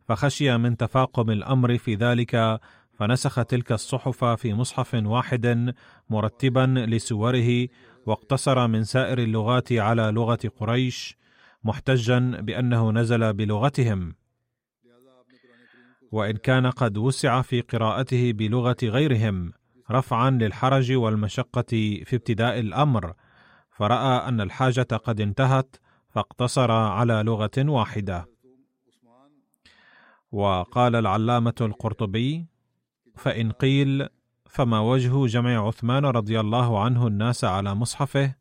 فخشي 0.04 0.58
من 0.58 0.78
تفاقم 0.78 1.32
الأمر 1.32 1.78
في 1.78 1.96
ذلك 1.96 2.60
فنسخ 3.00 3.44
تلك 3.46 3.72
الصحف 3.72 4.26
في 4.26 4.54
مصحف 4.54 4.94
واحد 4.94 5.74
مرتبا 6.10 6.86
لسوره 6.88 7.68
واقتصر 8.06 8.68
من 8.68 8.84
سائر 8.84 9.20
اللغات 9.20 9.74
على 9.74 10.12
لغة 10.12 10.40
قريش 10.58 11.18
محتجا 11.64 12.20
بأنه 12.20 12.92
نزل 12.92 13.34
بلغتهم. 13.34 14.16
وإن 16.12 16.38
كان 16.38 16.68
قد 16.68 16.98
وسع 16.98 17.42
في 17.42 17.62
قراءته 17.62 18.32
بلغة 18.32 18.78
غيرهم 18.84 19.52
رفعا 19.92 20.30
للحرج 20.30 20.92
والمشقة 20.92 21.72
في 22.06 22.16
ابتداء 22.16 22.60
الأمر. 22.60 23.14
فرأى 23.72 24.28
أن 24.28 24.42
الحاجة 24.42 24.82
قد 24.82 25.22
انتهت 25.22 25.76
فاقتصر 26.10 26.72
على 26.72 27.24
لغة 27.26 27.52
واحدة. 27.58 28.26
وقال 30.32 30.96
العلامة 30.96 31.56
القرطبي 31.62 32.46
فإن 33.18 33.52
قيل 33.52 34.08
فما 34.50 34.80
وجه 34.80 35.26
جمع 35.26 35.68
عثمان 35.68 36.06
رضي 36.06 36.40
الله 36.40 36.84
عنه 36.84 37.08
الناس 37.08 37.44
على 37.44 37.76
مصحفه 37.76 38.36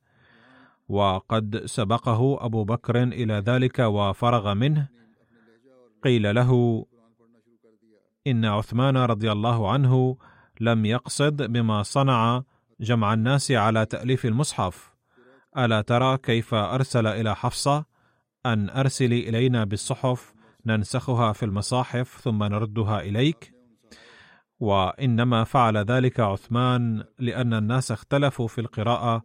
وقد 0.88 1.62
سبقه 1.64 2.44
أبو 2.46 2.64
بكر 2.64 3.02
إلى 3.02 3.34
ذلك 3.34 3.78
وفرغ 3.78 4.54
منه 4.54 4.88
قيل 6.02 6.34
له 6.34 6.84
إن 8.26 8.44
عثمان 8.44 8.96
رضي 8.96 9.32
الله 9.32 9.70
عنه 9.72 10.16
لم 10.60 10.84
يقصد 10.86 11.42
بما 11.42 11.82
صنع 11.82 12.42
جمع 12.80 13.14
الناس 13.14 13.50
على 13.52 13.86
تأليف 13.86 14.26
المصحف. 14.26 14.94
ألا 15.58 15.80
ترى 15.80 16.18
كيف 16.18 16.54
أرسل 16.54 17.06
إلى 17.06 17.36
حفصة 17.36 17.84
أن 18.46 18.70
أرسلي 18.70 19.28
إلينا 19.28 19.64
بالصحف 19.64 20.34
ننسخها 20.66 21.32
في 21.32 21.44
المصاحف 21.44 22.20
ثم 22.20 22.44
نردها 22.44 23.00
إليك؟ 23.00 23.53
وإنما 24.60 25.44
فعل 25.44 25.76
ذلك 25.76 26.20
عثمان 26.20 27.04
لأن 27.18 27.54
الناس 27.54 27.92
اختلفوا 27.92 28.48
في 28.48 28.60
القراءة 28.60 29.22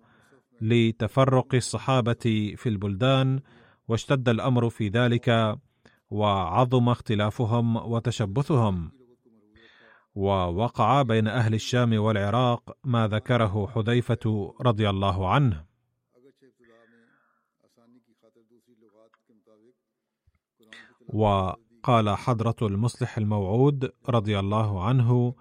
لتفرق 0.61 1.55
الصحابة 1.55 2.53
في 2.57 2.69
البلدان 2.69 3.39
واشتد 3.87 4.29
الأمر 4.29 4.69
في 4.69 4.87
ذلك 4.87 5.57
وعظم 6.09 6.89
اختلافهم 6.89 7.75
وتشبثهم. 7.75 8.91
ووقع 10.15 11.01
بين 11.01 11.27
أهل 11.27 11.53
الشام 11.53 11.99
والعراق 11.99 12.77
ما 12.83 13.07
ذكره 13.07 13.67
حذيفة 13.67 14.53
رضي 14.61 14.89
الله 14.89 15.29
عنه. 15.29 15.65
وقال 21.79 22.09
حضرة 22.09 22.55
المصلح 22.61 23.17
الموعود 23.17 23.91
رضي 24.09 24.39
الله 24.39 24.83
عنه 24.83 25.35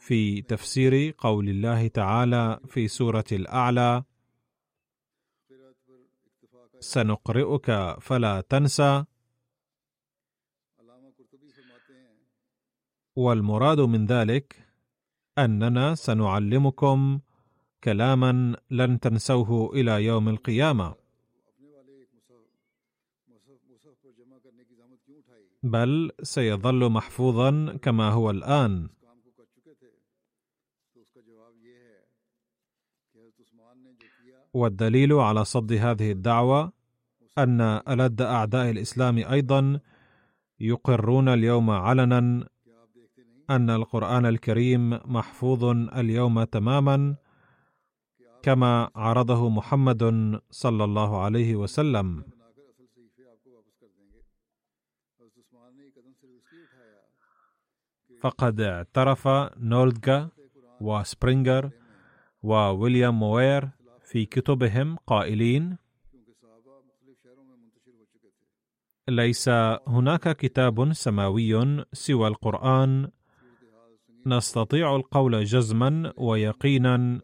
في 0.00 0.42
تفسير 0.42 1.14
قول 1.18 1.48
الله 1.48 1.88
تعالى 1.88 2.60
في 2.66 2.88
سورة 2.88 3.24
الأعلى 3.32 4.04
سنقرئك 6.80 7.96
فلا 8.00 8.40
تنسى. 8.40 9.04
والمراد 13.16 13.80
من 13.80 14.06
ذلك 14.06 14.66
أننا 15.38 15.94
سنعلمكم 15.94 17.20
كلاما 17.84 18.56
لن 18.70 19.00
تنسوه 19.00 19.72
إلى 19.74 20.04
يوم 20.04 20.28
القيامة. 20.28 21.07
بل 25.62 26.10
سيظل 26.22 26.90
محفوظا 26.90 27.76
كما 27.82 28.10
هو 28.10 28.30
الآن. 28.30 28.88
والدليل 34.54 35.12
على 35.12 35.44
صد 35.44 35.72
هذه 35.72 36.12
الدعوة 36.12 36.72
أن 37.38 37.60
ألد 37.60 38.22
أعداء 38.22 38.70
الإسلام 38.70 39.18
أيضا 39.18 39.80
يقرون 40.60 41.28
اليوم 41.28 41.70
علنا 41.70 42.48
أن 43.50 43.70
القرآن 43.70 44.26
الكريم 44.26 44.90
محفوظ 44.90 45.64
اليوم 46.00 46.44
تماما 46.44 47.16
كما 48.42 48.90
عرضه 48.96 49.48
محمد 49.48 50.02
صلى 50.50 50.84
الله 50.84 51.22
عليه 51.22 51.56
وسلم. 51.56 52.37
فقد 58.20 58.60
اعترف 58.60 59.28
نولدجا 59.56 60.28
وسبرينجر 60.80 61.70
وويليام 62.42 63.18
موير 63.18 63.68
في 64.04 64.26
كتبهم 64.26 64.96
قائلين 64.96 65.76
ليس 69.08 69.48
هناك 69.86 70.36
كتاب 70.36 70.92
سماوي 70.92 71.84
سوى 71.92 72.28
القرآن. 72.28 73.10
نستطيع 74.26 74.96
القول 74.96 75.44
جزما 75.44 76.12
ويقينا 76.16 77.20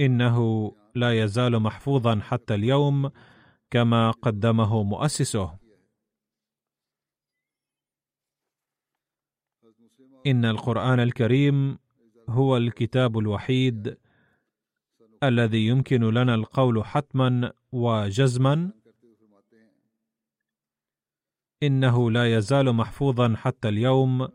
إنه 0.00 0.72
لا 0.94 1.22
يزال 1.22 1.60
محفوظا 1.60 2.20
حتى 2.20 2.54
اليوم 2.54 3.10
كما 3.70 4.10
قدمه 4.10 4.82
مؤسسه. 4.82 5.59
إن 10.26 10.44
القرآن 10.44 11.00
الكريم 11.00 11.78
هو 12.28 12.56
الكتاب 12.56 13.18
الوحيد 13.18 13.96
الذي 15.22 15.66
يمكن 15.66 16.04
لنا 16.04 16.34
القول 16.34 16.84
حتما 16.84 17.52
وجزما. 17.72 18.70
إنه 21.62 22.10
لا 22.10 22.36
يزال 22.36 22.72
محفوظا 22.72 23.34
حتى 23.36 23.68
اليوم 23.68 24.28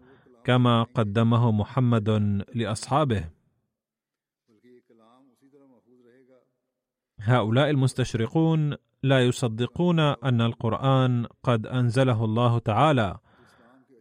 كما 0.43 0.83
قدمه 0.83 1.51
محمد 1.51 2.09
لأصحابه. 2.55 3.29
هؤلاء 7.19 7.69
المستشرقون 7.69 8.75
لا 9.03 9.25
يصدقون 9.25 9.99
أن 9.99 10.41
القرآن 10.41 11.25
قد 11.43 11.67
أنزله 11.67 12.25
الله 12.25 12.59
تعالى 12.59 13.17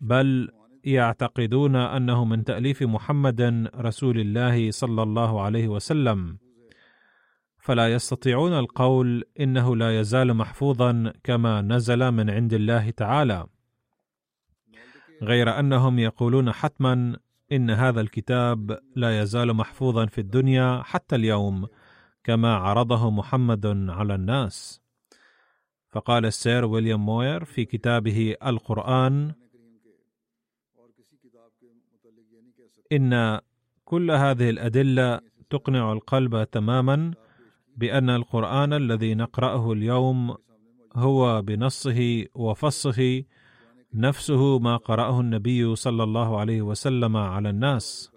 بل 0.00 0.48
يعتقدون 0.84 1.76
أنه 1.76 2.24
من 2.24 2.44
تأليف 2.44 2.82
محمد 2.82 3.70
رسول 3.76 4.20
الله 4.20 4.70
صلى 4.70 5.02
الله 5.02 5.42
عليه 5.42 5.68
وسلم. 5.68 6.38
فلا 7.58 7.92
يستطيعون 7.92 8.52
القول 8.52 9.24
إنه 9.40 9.76
لا 9.76 10.00
يزال 10.00 10.34
محفوظا 10.34 11.12
كما 11.24 11.62
نزل 11.62 12.10
من 12.10 12.30
عند 12.30 12.54
الله 12.54 12.90
تعالى. 12.90 13.46
غير 15.22 15.58
أنهم 15.58 15.98
يقولون 15.98 16.52
حتما 16.52 17.16
إن 17.52 17.70
هذا 17.70 18.00
الكتاب 18.00 18.78
لا 18.96 19.20
يزال 19.20 19.54
محفوظا 19.54 20.06
في 20.06 20.20
الدنيا 20.20 20.82
حتى 20.82 21.16
اليوم 21.16 21.66
كما 22.24 22.54
عرضه 22.54 23.10
محمد 23.10 23.66
على 23.90 24.14
الناس. 24.14 24.82
فقال 25.90 26.26
السير 26.26 26.64
ويليام 26.64 27.06
موير 27.06 27.44
في 27.44 27.64
كتابه 27.64 28.36
القرآن 28.46 29.34
إن 32.92 33.40
كل 33.84 34.10
هذه 34.10 34.50
الأدلة 34.50 35.20
تقنع 35.50 35.92
القلب 35.92 36.44
تماما 36.44 37.14
بأن 37.76 38.10
القرآن 38.10 38.72
الذي 38.72 39.14
نقرأه 39.14 39.72
اليوم 39.72 40.36
هو 40.96 41.42
بنصه 41.42 42.24
وفصه 42.34 43.24
نفسه 43.94 44.58
ما 44.58 44.76
قرأه 44.76 45.20
النبي 45.20 45.76
صلى 45.76 46.02
الله 46.02 46.40
عليه 46.40 46.62
وسلم 46.62 47.16
على 47.16 47.50
الناس. 47.50 48.10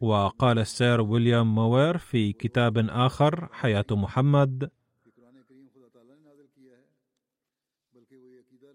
وقال 0.00 0.58
السير 0.58 1.00
ويليام 1.00 1.54
موير 1.54 1.98
في 1.98 2.32
كتاب 2.32 2.78
آخر 2.78 3.48
حياة 3.52 3.86
محمد 3.90 4.70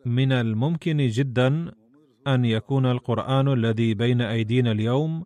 من 0.06 0.32
الممكن 0.32 0.98
جدا 0.98 1.72
أن 2.28 2.46
يكون 2.46 2.86
القرآن 2.86 3.48
الذي 3.48 3.94
بين 3.94 4.22
أيدينا 4.22 4.72
اليوم 4.72 5.26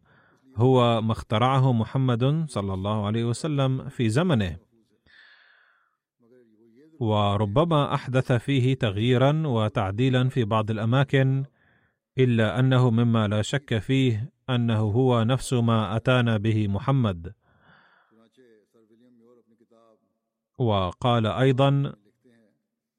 هو 0.55 1.01
ما 1.01 1.11
اخترعه 1.11 1.73
محمد 1.73 2.45
صلى 2.49 2.73
الله 2.73 3.05
عليه 3.05 3.25
وسلم 3.25 3.89
في 3.89 4.09
زمنه. 4.09 4.57
وربما 6.99 7.93
أحدث 7.93 8.31
فيه 8.31 8.73
تغييرا 8.73 9.47
وتعديلا 9.47 10.29
في 10.29 10.43
بعض 10.43 10.71
الأماكن 10.71 11.43
إلا 12.17 12.59
أنه 12.59 12.89
مما 12.89 13.27
لا 13.27 13.41
شك 13.41 13.77
فيه 13.77 14.31
أنه 14.49 14.79
هو 14.79 15.23
نفس 15.23 15.53
ما 15.53 15.95
أتانا 15.95 16.37
به 16.37 16.67
محمد. 16.67 17.33
وقال 20.57 21.27
أيضا 21.27 21.93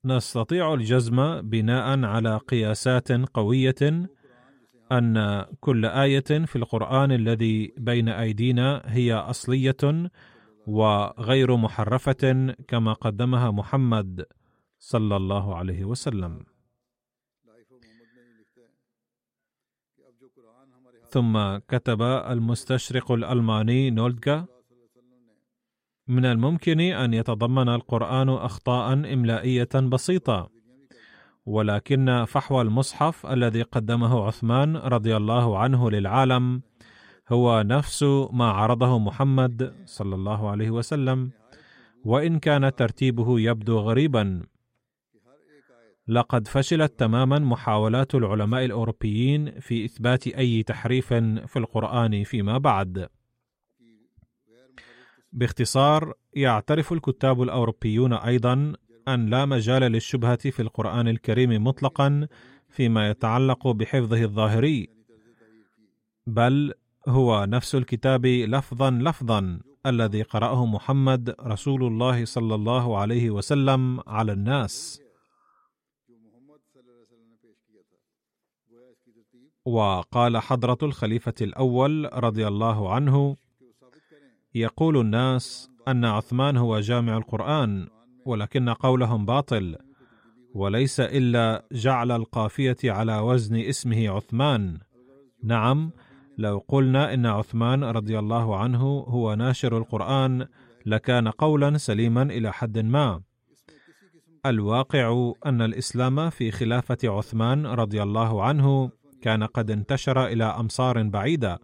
نستطيع 0.07 0.75
الجزم 0.75 1.41
بناء 1.41 2.05
على 2.05 2.37
قياسات 2.37 3.13
قوية 3.13 4.09
أن 4.93 5.45
كل 5.61 5.87
آية 5.87 6.45
في 6.47 6.57
القرآن 6.57 7.13
الذي 7.13 7.75
بين 7.79 8.09
أيدينا 8.09 8.83
هي 8.85 9.15
أصلية 9.15 10.11
وغير 10.67 11.57
محرفة 11.57 12.55
كما 12.69 12.93
قدمها 12.93 13.51
محمد 13.51 14.27
صلى 14.79 15.17
الله 15.17 15.57
عليه 15.57 15.85
وسلم. 15.85 16.45
ثم 21.09 21.57
كتب 21.57 22.03
المستشرق 22.03 23.13
الألماني 23.13 23.91
نولدغا 23.91 24.54
من 26.09 26.25
الممكن 26.25 26.81
أن 26.81 27.15
يتضمن 27.15 27.69
القرآن 27.69 28.29
أخطاء 28.29 28.93
إملائية 28.93 29.69
بسيطة. 29.75 30.51
ولكن 31.47 32.25
فحوى 32.29 32.63
المصحف 32.63 33.27
الذي 33.27 33.63
قدمه 33.63 34.27
عثمان 34.27 34.77
رضي 34.77 35.17
الله 35.17 35.59
عنه 35.59 35.91
للعالم 35.91 36.63
هو 37.29 37.63
نفس 37.63 38.03
ما 38.33 38.51
عرضه 38.51 38.99
محمد 38.99 39.75
صلى 39.85 40.15
الله 40.15 40.51
عليه 40.51 40.71
وسلم 40.71 41.31
وإن 42.05 42.39
كان 42.39 42.75
ترتيبه 42.75 43.41
يبدو 43.41 43.79
غريبا. 43.79 44.43
لقد 46.09 46.49
فشلت 46.49 46.99
تماما 46.99 47.39
محاولات 47.39 48.15
العلماء 48.15 48.65
الأوروبيين 48.65 49.61
في 49.61 49.85
إثبات 49.85 50.27
أي 50.27 50.63
تحريف 50.63 51.15
في 51.15 51.57
القرآن 51.57 52.25
فيما 52.25 52.59
بعد. 52.59 53.09
باختصار 55.35 56.13
يعترف 56.35 56.93
الكتاب 56.93 57.43
الأوروبيون 57.43 58.13
أيضا 58.13 58.73
أن 59.09 59.31
لا 59.31 59.45
مجال 59.45 59.83
للشبهة 59.83 60.51
في 60.51 60.63
القرآن 60.63 61.09
الكريم 61.09 61.65
مطلقا 61.65 62.29
فيما 62.69 63.11
يتعلق 63.11 63.69
بحفظه 63.69 64.23
الظاهري 64.23 64.89
بل 66.27 66.73
هو 67.09 67.45
نفس 67.45 67.75
الكتاب 67.75 68.27
لفظا 68.27 68.91
لفظا 68.91 69.61
الذي 69.87 70.23
قرأه 70.23 70.67
محمد 70.67 71.35
رسول 71.41 71.85
الله 71.85 72.25
صلى 72.25 72.55
الله 72.55 72.99
عليه 72.99 73.31
وسلم 73.31 74.01
على 74.07 74.33
الناس. 74.33 75.01
وقال 79.65 80.39
حضرة 80.39 80.79
الخليفة 80.83 81.35
الأول 81.41 82.11
رضي 82.13 82.49
الله 82.49 82.95
عنه 82.95 83.37
يقول 84.55 85.01
الناس 85.01 85.71
أن 85.89 86.05
عثمان 86.05 86.57
هو 86.57 86.81
جامع 86.81 87.17
القرآن 87.17 87.87
ولكن 88.27 88.69
قولهم 88.69 89.27
باطل. 89.27 89.77
وليس 90.55 91.01
إلا 91.01 91.65
جعل 91.73 92.13
القافية 92.13 92.77
على 92.85 93.19
وزن 93.19 93.57
اسمه 93.57 94.09
عثمان. 94.09 94.79
نعم 95.43 95.91
لو 96.39 96.65
قلنا 96.69 97.15
إن 97.15 97.27
عثمان 97.27 97.85
رضي 97.85 98.19
الله 98.19 98.57
عنه 98.57 98.83
هو 99.09 99.35
ناشر 99.35 99.79
القرآن 99.79 100.47
لكان 100.87 101.29
قولا 101.29 101.79
سليما 101.79 102.23
إلى 102.23 102.53
حد 102.53 102.79
ما. 102.79 103.21
الواقع 104.47 105.33
أن 105.47 105.63
الإسلام 105.63 106.31
في 106.31 106.51
خلافة 106.51 106.99
عثمان 107.05 107.67
رضي 107.67 108.03
الله 108.03 108.43
عنه 108.43 108.91
كان 109.23 109.43
قد 109.45 109.71
انتشر 109.71 110.27
إلى 110.27 110.45
أمصار 110.45 111.03
بعيدة. 111.03 111.59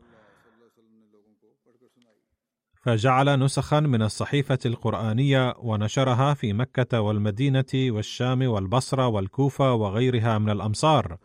فجعل 2.80 3.38
نسخا 3.38 3.80
من 3.80 4.02
الصحيفة 4.02 4.58
القرآنية 4.66 5.54
ونشرها 5.58 6.34
في 6.34 6.52
مكة 6.52 7.00
والمدينة 7.00 7.64
والشام 7.74 8.42
والبصرة 8.42 9.06
والكوفة 9.06 9.74
وغيرها 9.74 10.38
من 10.38 10.50
الأمصار. 10.50 11.16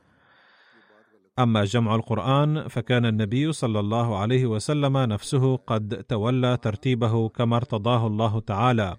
أما 1.39 1.63
جمع 1.65 1.95
القرآن 1.95 2.67
فكان 2.67 3.05
النبي 3.05 3.51
صلى 3.51 3.79
الله 3.79 4.17
عليه 4.17 4.45
وسلم 4.45 4.97
نفسه 4.97 5.55
قد 5.55 6.03
تولى 6.03 6.57
ترتيبه 6.57 7.29
كما 7.29 7.55
ارتضاه 7.55 8.07
الله 8.07 8.39
تعالى. 8.39 8.95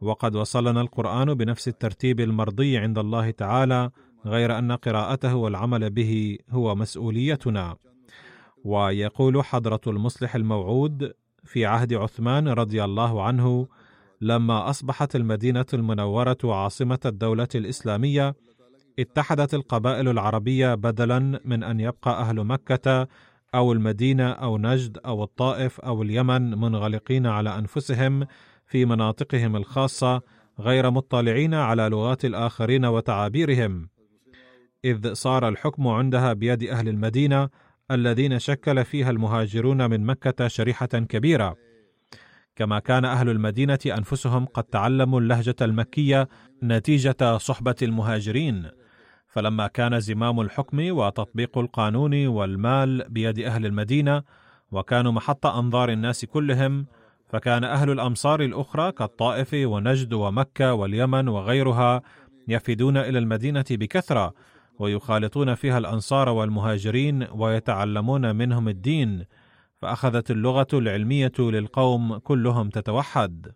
وقد 0.00 0.36
وصلنا 0.36 0.80
القرآن 0.80 1.34
بنفس 1.34 1.68
الترتيب 1.68 2.20
المرضي 2.20 2.78
عند 2.78 2.98
الله 2.98 3.30
تعالى 3.30 3.90
غير 4.26 4.58
أن 4.58 4.72
قراءته 4.72 5.34
والعمل 5.34 5.90
به 5.90 6.38
هو 6.50 6.74
مسؤوليتنا. 6.74 7.76
ويقول 8.64 9.44
حضرة 9.44 9.80
المصلح 9.86 10.34
الموعود 10.34 11.12
في 11.44 11.66
عهد 11.66 11.94
عثمان 11.94 12.48
رضي 12.48 12.84
الله 12.84 13.22
عنه 13.22 13.68
لما 14.20 14.70
أصبحت 14.70 15.16
المدينة 15.16 15.66
المنورة 15.74 16.38
عاصمة 16.44 16.98
الدولة 17.06 17.48
الإسلامية 17.54 18.34
اتحدت 18.98 19.54
القبائل 19.54 20.08
العربية 20.08 20.74
بدلا 20.74 21.40
من 21.44 21.62
أن 21.62 21.80
يبقى 21.80 22.20
أهل 22.20 22.44
مكة 22.44 23.08
أو 23.54 23.72
المدينة 23.72 24.30
أو 24.30 24.58
نجد 24.58 24.98
أو 24.98 25.24
الطائف 25.24 25.80
أو 25.80 26.02
اليمن 26.02 26.60
منغلقين 26.60 27.26
على 27.26 27.58
أنفسهم 27.58 28.26
في 28.66 28.84
مناطقهم 28.84 29.56
الخاصة 29.56 30.22
غير 30.60 30.90
مطلعين 30.90 31.54
على 31.54 31.88
لغات 31.88 32.24
الآخرين 32.24 32.84
وتعابيرهم. 32.84 33.88
إذ 34.84 35.12
صار 35.12 35.48
الحكم 35.48 35.88
عندها 35.88 36.32
بيد 36.32 36.62
أهل 36.62 36.88
المدينة 36.88 37.48
الذين 37.90 38.38
شكل 38.38 38.84
فيها 38.84 39.10
المهاجرون 39.10 39.90
من 39.90 40.06
مكة 40.06 40.48
شريحة 40.48 40.86
كبيرة. 40.86 41.56
كما 42.56 42.78
كان 42.78 43.04
أهل 43.04 43.28
المدينة 43.28 43.78
أنفسهم 43.86 44.46
قد 44.46 44.64
تعلموا 44.64 45.20
اللهجة 45.20 45.56
المكية 45.62 46.28
نتيجة 46.62 47.38
صحبة 47.38 47.76
المهاجرين. 47.82 48.70
فلما 49.28 49.66
كان 49.66 50.00
زمام 50.00 50.40
الحكم 50.40 50.96
وتطبيق 50.96 51.58
القانون 51.58 52.26
والمال 52.26 53.04
بيد 53.08 53.38
أهل 53.38 53.66
المدينة 53.66 54.22
وكانوا 54.72 55.12
محط 55.12 55.46
أنظار 55.46 55.90
الناس 55.92 56.24
كلهم 56.24 56.86
فكان 57.28 57.64
أهل 57.64 57.90
الأمصار 57.90 58.42
الأخرى 58.42 58.92
كالطائف 58.92 59.50
ونجد 59.54 60.12
ومكة 60.12 60.74
واليمن 60.74 61.28
وغيرها 61.28 62.02
يفدون 62.48 62.96
إلى 62.96 63.18
المدينة 63.18 63.64
بكثرة 63.70 64.32
ويخالطون 64.78 65.54
فيها 65.54 65.78
الأنصار 65.78 66.28
والمهاجرين 66.28 67.26
ويتعلمون 67.32 68.36
منهم 68.36 68.68
الدين 68.68 69.24
فأخذت 69.78 70.30
اللغة 70.30 70.68
العلمية 70.72 71.32
للقوم 71.38 72.18
كلهم 72.18 72.70
تتوحد. 72.70 73.52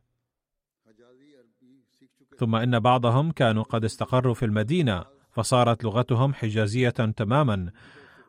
ثم 2.39 2.55
إن 2.55 2.81
بعضهم 2.81 3.31
كانوا 3.31 3.63
قد 3.63 3.85
استقروا 3.85 4.35
في 4.35 4.45
المدينة 4.45 5.05
فصارت 5.31 5.85
لغتهم 5.85 6.35
حجازية 6.35 6.91
تماما 6.91 7.71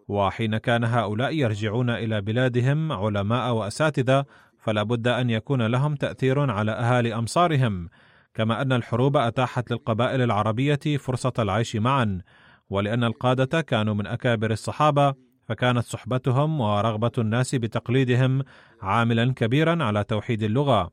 وحين 0.07 0.57
كان 0.57 0.83
هؤلاء 0.83 1.33
يرجعون 1.33 1.89
إلى 1.89 2.21
بلادهم 2.21 2.91
علماء 2.91 3.53
وأساتذة 3.53 4.25
فلا 4.59 4.83
بد 4.83 5.07
أن 5.07 5.29
يكون 5.29 5.61
لهم 5.61 5.95
تأثير 5.95 6.51
على 6.51 6.71
أهالي 6.71 7.15
أمصارهم 7.15 7.89
كما 8.33 8.61
أن 8.61 8.73
الحروب 8.73 9.17
أتاحت 9.17 9.71
للقبائل 9.71 10.21
العربية 10.21 10.97
فرصة 10.97 11.33
العيش 11.39 11.75
معا. 11.75 12.21
ولأن 12.69 13.03
القادة 13.03 13.61
كانوا 13.61 13.93
من 13.93 14.07
أكابر 14.07 14.51
الصحابة 14.51 15.13
فكانت 15.47 15.83
صحبتهم 15.83 16.61
ورغبة 16.61 17.11
الناس 17.17 17.55
بتقليدهم 17.55 18.43
عاملا 18.81 19.33
كبيرا 19.33 19.83
على 19.83 20.03
توحيد 20.03 20.43
اللغة. 20.43 20.91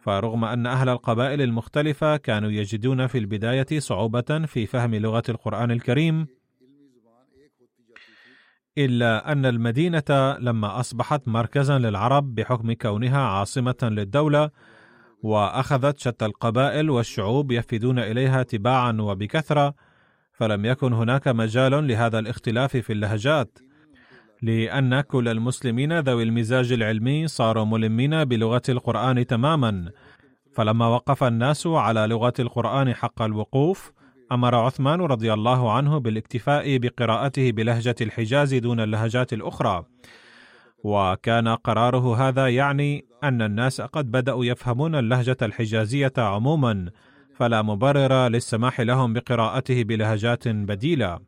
فرغم 0.00 0.44
أن 0.44 0.66
أهل 0.66 0.88
القبائل 0.88 1.42
المختلفة 1.42 2.16
كانوا 2.16 2.50
يجدون 2.50 3.06
في 3.06 3.18
البداية 3.18 3.78
صعوبة 3.78 4.46
في 4.46 4.66
فهم 4.66 4.94
لغة 4.94 5.22
القرآن 5.28 5.70
الكريم 5.70 6.26
إلا 8.78 9.32
أن 9.32 9.46
المدينة 9.46 10.36
لما 10.40 10.80
أصبحت 10.80 11.28
مركزا 11.28 11.78
للعرب 11.78 12.34
بحكم 12.34 12.72
كونها 12.72 13.18
عاصمة 13.18 13.76
للدولة 13.82 14.50
وأخذت 15.22 15.98
شتى 15.98 16.26
القبائل 16.26 16.90
والشعوب 16.90 17.52
يفدون 17.52 17.98
إليها 17.98 18.42
تباعا 18.42 18.96
وبكثرة 19.00 19.74
فلم 20.38 20.64
يكن 20.64 20.92
هناك 20.92 21.28
مجال 21.28 21.88
لهذا 21.88 22.18
الاختلاف 22.18 22.76
في 22.76 22.92
اللهجات 22.92 23.58
لأن 24.42 25.00
كل 25.00 25.28
المسلمين 25.28 25.98
ذوي 25.98 26.22
المزاج 26.22 26.72
العلمي 26.72 27.28
صاروا 27.28 27.64
ملمين 27.64 28.24
بلغة 28.24 28.62
القرآن 28.68 29.26
تماما. 29.26 29.90
فلما 30.54 30.86
وقف 30.86 31.24
الناس 31.24 31.66
على 31.66 32.06
لغة 32.06 32.32
القرآن 32.38 32.94
حق 32.94 33.22
الوقوف 33.22 33.92
أمر 34.32 34.54
عثمان 34.54 35.00
رضي 35.00 35.32
الله 35.32 35.72
عنه 35.72 35.98
بالاكتفاء 35.98 36.78
بقراءته 36.78 37.52
بلهجة 37.52 37.94
الحجاز 38.00 38.54
دون 38.54 38.80
اللهجات 38.80 39.32
الأخرى. 39.32 39.84
وكان 40.84 41.48
قراره 41.48 42.28
هذا 42.28 42.48
يعني 42.48 43.04
أن 43.24 43.42
الناس 43.42 43.80
قد 43.80 44.10
بدأوا 44.10 44.44
يفهمون 44.44 44.94
اللهجة 44.94 45.36
الحجازية 45.42 46.12
عموما. 46.18 46.90
فلا 47.38 47.62
مبرر 47.62 48.28
للسماح 48.28 48.80
لهم 48.80 49.12
بقراءته 49.12 49.82
بلهجات 49.82 50.48
بديلة. 50.48 51.18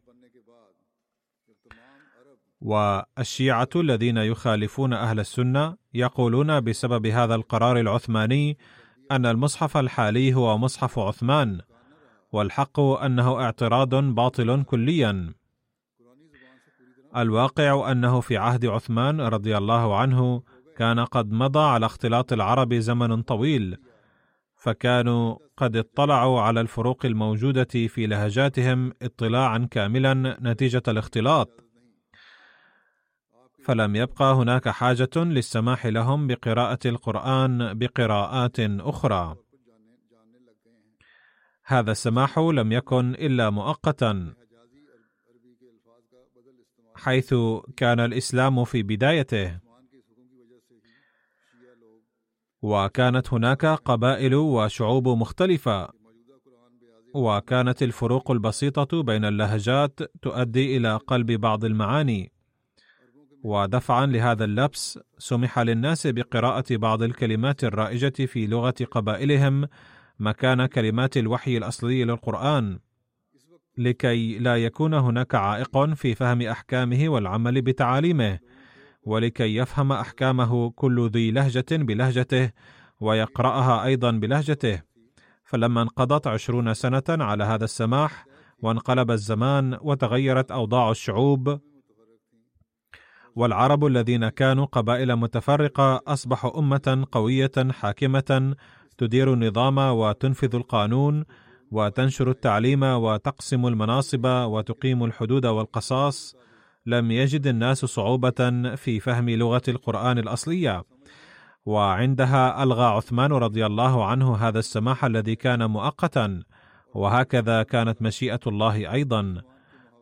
والشيعة 2.60 3.68
الذين 3.76 4.16
يخالفون 4.16 4.92
أهل 4.92 5.20
السنة 5.20 5.76
يقولون 5.94 6.60
بسبب 6.60 7.06
هذا 7.06 7.34
القرار 7.34 7.80
العثماني 7.80 8.58
أن 9.10 9.26
المصحف 9.26 9.76
الحالي 9.76 10.34
هو 10.34 10.58
مصحف 10.58 10.98
عثمان 10.98 11.60
والحق 12.32 12.80
أنه 12.80 13.40
اعتراض 13.42 13.94
باطل 13.94 14.62
كليا. 14.62 15.32
الواقع 17.16 17.92
أنه 17.92 18.20
في 18.20 18.36
عهد 18.36 18.66
عثمان 18.66 19.20
رضي 19.20 19.56
الله 19.56 19.96
عنه 19.96 20.42
كان 20.76 21.00
قد 21.00 21.32
مضى 21.32 21.60
على 21.60 21.86
اختلاط 21.86 22.32
العرب 22.32 22.74
زمن 22.74 23.22
طويل 23.22 23.76
فكانوا 24.60 25.36
قد 25.56 25.76
اطلعوا 25.76 26.40
على 26.40 26.60
الفروق 26.60 27.06
الموجودة 27.06 27.64
في 27.64 28.06
لهجاتهم 28.06 28.92
اطلاعا 29.02 29.68
كاملا 29.70 30.38
نتيجة 30.42 30.82
الاختلاط. 30.88 31.64
فلم 33.64 33.96
يبقى 33.96 34.34
هناك 34.34 34.68
حاجة 34.68 35.10
للسماح 35.16 35.86
لهم 35.86 36.26
بقراءة 36.26 36.78
القرآن 36.86 37.78
بقراءات 37.78 38.56
أخرى. 38.60 39.36
هذا 41.64 41.90
السماح 41.92 42.38
لم 42.38 42.72
يكن 42.72 43.10
إلا 43.14 43.50
مؤقتا. 43.50 44.34
حيث 46.96 47.34
كان 47.76 48.00
الإسلام 48.00 48.64
في 48.64 48.82
بدايته 48.82 49.69
وكانت 52.62 53.32
هناك 53.32 53.66
قبائل 53.66 54.34
وشعوب 54.34 55.08
مختلفة. 55.08 55.88
وكانت 57.14 57.82
الفروق 57.82 58.30
البسيطة 58.30 59.02
بين 59.02 59.24
اللهجات 59.24 60.00
تؤدي 60.22 60.76
إلى 60.76 60.96
قلب 60.96 61.32
بعض 61.32 61.64
المعاني. 61.64 62.32
ودفعا 63.42 64.06
لهذا 64.06 64.44
اللبس 64.44 64.98
سمح 65.18 65.58
للناس 65.58 66.06
بقراءة 66.06 66.64
بعض 66.70 67.02
الكلمات 67.02 67.64
الرائجة 67.64 68.26
في 68.26 68.46
لغة 68.46 68.74
قبائلهم 68.90 69.68
مكان 70.18 70.66
كلمات 70.66 71.16
الوحي 71.16 71.56
الأصلي 71.56 72.04
للقرآن. 72.04 72.78
لكي 73.78 74.38
لا 74.38 74.56
يكون 74.56 74.94
هناك 74.94 75.34
عائق 75.34 75.94
في 75.94 76.14
فهم 76.14 76.42
أحكامه 76.42 77.08
والعمل 77.08 77.62
بتعاليمه. 77.62 78.38
ولكي 79.02 79.56
يفهم 79.56 79.92
أحكامه 79.92 80.70
كل 80.70 81.10
ذي 81.10 81.30
لهجة 81.30 81.66
بلهجته 81.72 82.50
ويقرأها 83.00 83.84
أيضا 83.84 84.10
بلهجته. 84.10 84.82
فلما 85.44 85.82
انقضت 85.82 86.26
عشرون 86.26 86.74
سنة 86.74 87.02
على 87.08 87.44
هذا 87.44 87.64
السماح 87.64 88.26
وانقلب 88.62 89.10
الزمان 89.10 89.78
وتغيرت 89.80 90.50
أوضاع 90.50 90.90
الشعوب 90.90 91.60
والعرب 93.36 93.86
الذين 93.86 94.28
كانوا 94.28 94.64
قبائل 94.64 95.16
متفرقة 95.16 96.02
أصبحوا 96.06 96.58
أمة 96.58 97.06
قوية 97.12 97.50
حاكمة 97.70 98.56
تدير 98.98 99.32
النظام 99.32 99.78
وتنفذ 99.78 100.54
القانون 100.54 101.24
وتنشر 101.70 102.30
التعليم 102.30 102.82
وتقسم 102.82 103.66
المناصب 103.66 104.24
وتقيم 104.24 105.04
الحدود 105.04 105.46
والقصاص. 105.46 106.36
لم 106.86 107.10
يجد 107.10 107.46
الناس 107.46 107.84
صعوبة 107.84 108.74
في 108.76 109.00
فهم 109.00 109.30
لغة 109.30 109.62
القرآن 109.68 110.18
الأصلية. 110.18 110.84
وعندها 111.66 112.62
ألغى 112.62 112.84
عثمان 112.84 113.32
رضي 113.32 113.66
الله 113.66 114.04
عنه 114.04 114.36
هذا 114.36 114.58
السماح 114.58 115.04
الذي 115.04 115.36
كان 115.36 115.70
مؤقتا. 115.70 116.42
وهكذا 116.94 117.62
كانت 117.62 118.02
مشيئة 118.02 118.40
الله 118.46 118.92
أيضا. 118.92 119.42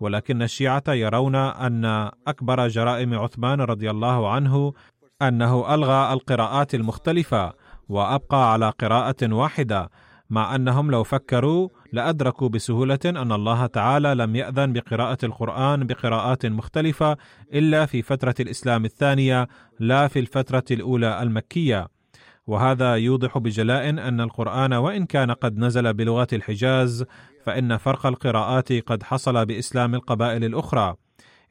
ولكن 0.01 0.43
الشيعة 0.43 0.85
يرون 0.89 1.35
أن 1.35 2.11
أكبر 2.27 2.69
جرائم 2.69 3.15
عثمان 3.19 3.61
رضي 3.61 3.91
الله 3.91 4.31
عنه 4.31 4.73
أنه 5.23 5.75
ألغى 5.75 6.13
القراءات 6.13 6.75
المختلفة 6.75 7.53
وأبقى 7.89 8.53
على 8.53 8.71
قراءة 8.71 9.33
واحدة 9.33 9.91
مع 10.31 10.55
أنهم 10.55 10.91
لو 10.91 11.05
فكروا 11.05 11.69
لادركوا 11.93 12.49
بسهولة 12.49 12.99
أن 13.07 13.33
الله 13.33 13.67
تعالى 13.67 14.15
لم 14.15 14.37
يأذن 14.37 14.73
بقراءة 14.73 15.19
القرآن 15.25 15.87
بقراءات 15.87 16.47
مختلفة 16.47 17.17
إلا 17.55 17.87
في 17.87 18.03
فترة 18.03 18.35
الإسلام 18.41 18.85
الثانية 18.85 19.49
لا 19.81 20.09
في 20.09 20.19
الفترة 20.19 20.65
الأولى 20.71 21.23
المكية. 21.23 21.89
وهذا 22.47 22.95
يوضح 22.95 23.39
بجلاء 23.39 23.89
أن 23.89 24.21
القرآن 24.21 24.73
وإن 24.73 25.07
كان 25.07 25.31
قد 25.31 25.59
نزل 25.59 25.95
بلغة 25.95 26.29
الحجاز 26.33 27.05
فإن 27.45 27.77
فرق 27.77 28.07
القراءات 28.07 28.73
قد 28.73 29.03
حصل 29.03 29.47
بإسلام 29.47 29.95
القبائل 29.95 30.45
الأخرى. 30.45 30.95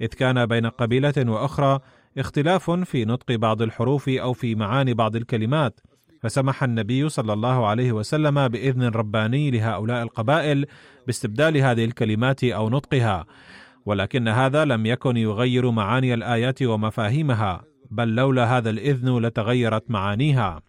إذ 0.01 0.07
كان 0.07 0.45
بين 0.45 0.65
قبيلة 0.65 1.13
وأخرى 1.17 1.79
اختلاف 2.17 2.71
في 2.71 3.05
نطق 3.05 3.35
بعض 3.35 3.61
الحروف 3.61 4.09
أو 4.09 4.33
في 4.33 4.55
معاني 4.55 4.93
بعض 4.93 5.15
الكلمات. 5.15 5.79
فسمح 6.28 6.63
النبي 6.63 7.09
صلى 7.09 7.34
الله 7.34 7.67
عليه 7.67 7.91
وسلم 7.91 8.47
بإذن 8.47 8.84
رباني 8.84 9.51
لهؤلاء 9.51 10.03
القبائل 10.03 10.65
باستبدال 11.05 11.57
هذه 11.57 11.86
الكلمات 11.86 12.43
أو 12.43 12.69
نطقها 12.69 13.25
ولكن 13.86 14.28
هذا 14.28 14.65
لم 14.65 14.86
يكن 14.86 15.17
يغير 15.17 15.71
معاني 15.71 16.13
الآيات 16.13 16.63
ومفاهيمها 16.63 17.63
بل 17.91 18.15
لولا 18.15 18.57
هذا 18.57 18.69
الإذن 18.69 19.17
لتغيرت 19.17 19.91
معانيها. 19.91 20.61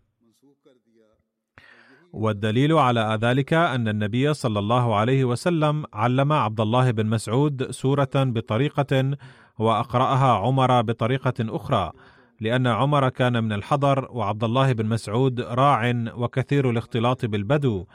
والدليل 2.12 2.72
على 2.72 3.18
ذلك 3.22 3.52
أن 3.52 3.88
النبي 3.88 4.34
صلى 4.34 4.58
الله 4.58 4.94
عليه 4.96 5.24
وسلم 5.24 5.84
علم 5.92 6.32
عبد 6.32 6.60
الله 6.60 6.90
بن 6.90 7.06
مسعود 7.06 7.70
سورة 7.70 8.10
بطريقة 8.14 9.16
وأقرأها 9.58 10.38
عمر 10.38 10.82
بطريقة 10.82 11.34
أخرى 11.40 11.92
لأن 12.40 12.66
عمر 12.66 13.08
كان 13.08 13.44
من 13.44 13.52
الحضر 13.52 14.08
وعبد 14.10 14.44
الله 14.44 14.72
بن 14.72 14.86
مسعود 14.86 15.40
راع 15.40 15.94
وكثير 16.14 16.70
الاختلاط 16.70 17.24
بالبدو 17.24 17.86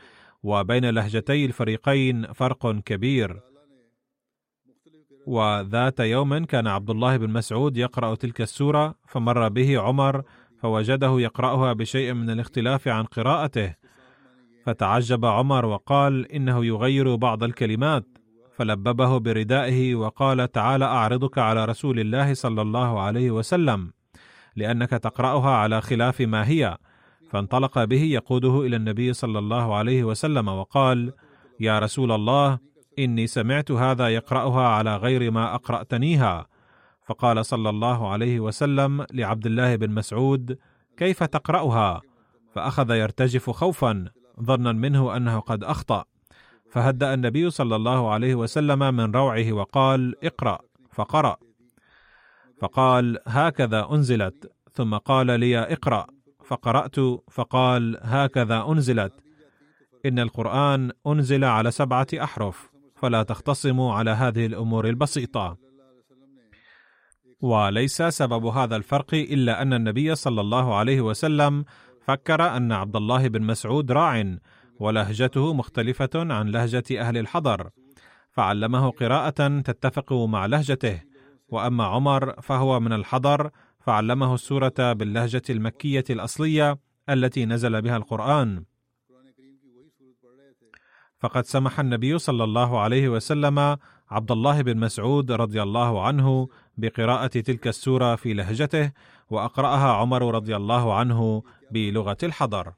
وبين 0.43 0.89
لهجتي 0.89 1.45
الفريقين 1.45 2.33
فرق 2.33 2.79
كبير. 2.79 3.39
وذات 5.27 5.99
يوم 5.99 6.45
كان 6.45 6.67
عبد 6.67 6.89
الله 6.89 7.17
بن 7.17 7.29
مسعود 7.29 7.77
يقرأ 7.77 8.15
تلك 8.15 8.41
السورة 8.41 8.95
فمر 9.07 9.49
به 9.49 9.79
عمر 9.79 10.23
فوجده 10.61 11.19
يقرأها 11.19 11.73
بشيء 11.73 12.13
من 12.13 12.29
الاختلاف 12.29 12.87
عن 12.87 13.03
قراءته. 13.03 13.73
فتعجب 14.65 15.25
عمر 15.25 15.65
وقال 15.65 16.31
إنه 16.31 16.65
يغير 16.65 17.15
بعض 17.15 17.43
الكلمات 17.43 18.05
فلببه 18.57 19.17
بردائه 19.17 19.95
وقال 19.95 20.51
تعالى 20.51 20.85
أعرضك 20.85 21.37
على 21.37 21.65
رسول 21.65 21.99
الله 21.99 22.33
صلى 22.33 22.61
الله 22.61 22.99
عليه 22.99 23.31
وسلم 23.31 23.91
لأنك 24.55 24.89
تقرأها 24.89 25.49
على 25.49 25.81
خلاف 25.81 26.21
ما 26.21 26.47
هي. 26.47 26.77
فانطلق 27.29 27.83
به 27.83 28.01
يقوده 28.03 28.61
إلى 28.61 28.75
النبي 28.75 29.13
صلى 29.13 29.39
الله 29.39 29.75
عليه 29.75 30.03
وسلم 30.03 30.47
وقال 30.47 31.13
يا 31.59 31.79
رسول 31.79 32.11
الله 32.11 32.59
إني 32.99 33.27
سمعت 33.27 33.71
هذا 33.71 34.09
يقرأها 34.09 34.67
على 34.67 34.97
غير 34.97 35.31
ما 35.31 35.55
أقرأتنيها. 35.55 36.47
فقال 37.07 37.45
صلى 37.45 37.69
الله 37.69 38.11
عليه 38.11 38.39
وسلم 38.39 39.05
لعبد 39.13 39.45
الله 39.45 39.75
بن 39.75 39.89
مسعود 39.89 40.57
كيف 40.97 41.23
تقرأها؟ 41.23 42.01
فأخذ 42.55 42.91
يرتجف 42.91 43.49
خوفا 43.49 44.05
ظنا 44.43 44.71
منه 44.71 45.17
أنه 45.17 45.39
قد 45.39 45.63
أخطأ. 45.63 46.03
فهدأ 46.71 47.13
النبي 47.13 47.49
صلى 47.49 47.75
الله 47.75 48.11
عليه 48.11 48.35
وسلم 48.35 48.93
من 48.95 49.11
روعه 49.11 49.53
وقال 49.53 50.15
اقرأ. 50.25 50.59
فقرأ. 50.91 51.37
فقال 52.61 53.17
هكذا 53.27 53.87
أنزلت. 53.91 54.51
ثم 54.71 54.97
قال 54.97 55.39
لي 55.39 55.59
اقرأ. 55.59 56.05
فقرأت 56.45 56.95
فقال 57.31 57.99
هكذا 58.01 58.65
أنزلت. 58.69 59.13
إن 60.05 60.19
القرآن 60.19 60.91
أنزل 61.07 61.43
على 61.43 61.71
سبعة 61.71 62.07
أحرف 62.13 62.69
فلا 62.95 63.23
تختصموا 63.23 63.93
على 63.93 64.11
هذه 64.11 64.45
الأمور 64.45 64.89
البسيطة. 64.89 65.57
وليس 67.41 68.01
سبب 68.01 68.45
هذا 68.45 68.75
الفرق 68.75 69.13
إلا 69.13 69.61
أن 69.61 69.73
النبي 69.73 70.15
صلى 70.15 70.41
الله 70.41 70.75
عليه 70.75 71.01
وسلم 71.01 71.65
فكر 72.07 72.57
أن 72.57 72.71
عبد 72.71 72.95
الله 72.95 73.27
بن 73.27 73.41
مسعود 73.41 73.91
راع 73.91 74.37
ولهجته 74.79 75.53
مختلفة 75.53 76.09
عن 76.15 76.47
لهجة 76.49 76.83
أهل 76.99 77.17
الحضر 77.17 77.69
فعلمه 78.31 78.89
قراءة 78.89 79.61
تتفق 79.61 80.13
مع 80.13 80.45
لهجته. 80.45 81.12
وأما 81.49 81.83
عمر 81.83 82.41
فهو 82.41 82.79
من 82.79 82.93
الحضر 82.93 83.49
فعلمه 83.79 84.33
السورة 84.33 84.93
باللهجة 84.93 85.41
المكية 85.49 86.03
الأصلية 86.09 86.79
التي 87.09 87.45
نزل 87.45 87.81
بها 87.81 87.97
القرآن 87.97 88.63
فقد 91.19 91.45
سمح 91.45 91.79
النبي 91.79 92.17
صلى 92.17 92.43
الله 92.43 92.79
عليه 92.79 93.09
وسلم 93.09 93.77
عبد 94.09 94.31
الله 94.31 94.61
بن 94.61 94.77
مسعود 94.77 95.31
رضي 95.31 95.61
الله 95.61 96.05
عنه 96.05 96.47
بقراءة 96.77 97.27
تلك 97.27 97.67
السورة 97.67 98.15
في 98.15 98.33
لهجته 98.33 98.91
وأقرأها 99.29 99.93
عمر 99.93 100.35
رضي 100.35 100.55
الله 100.55 100.93
عنه 100.93 101.43
بلغة 101.71 102.17
الحضر. 102.23 102.73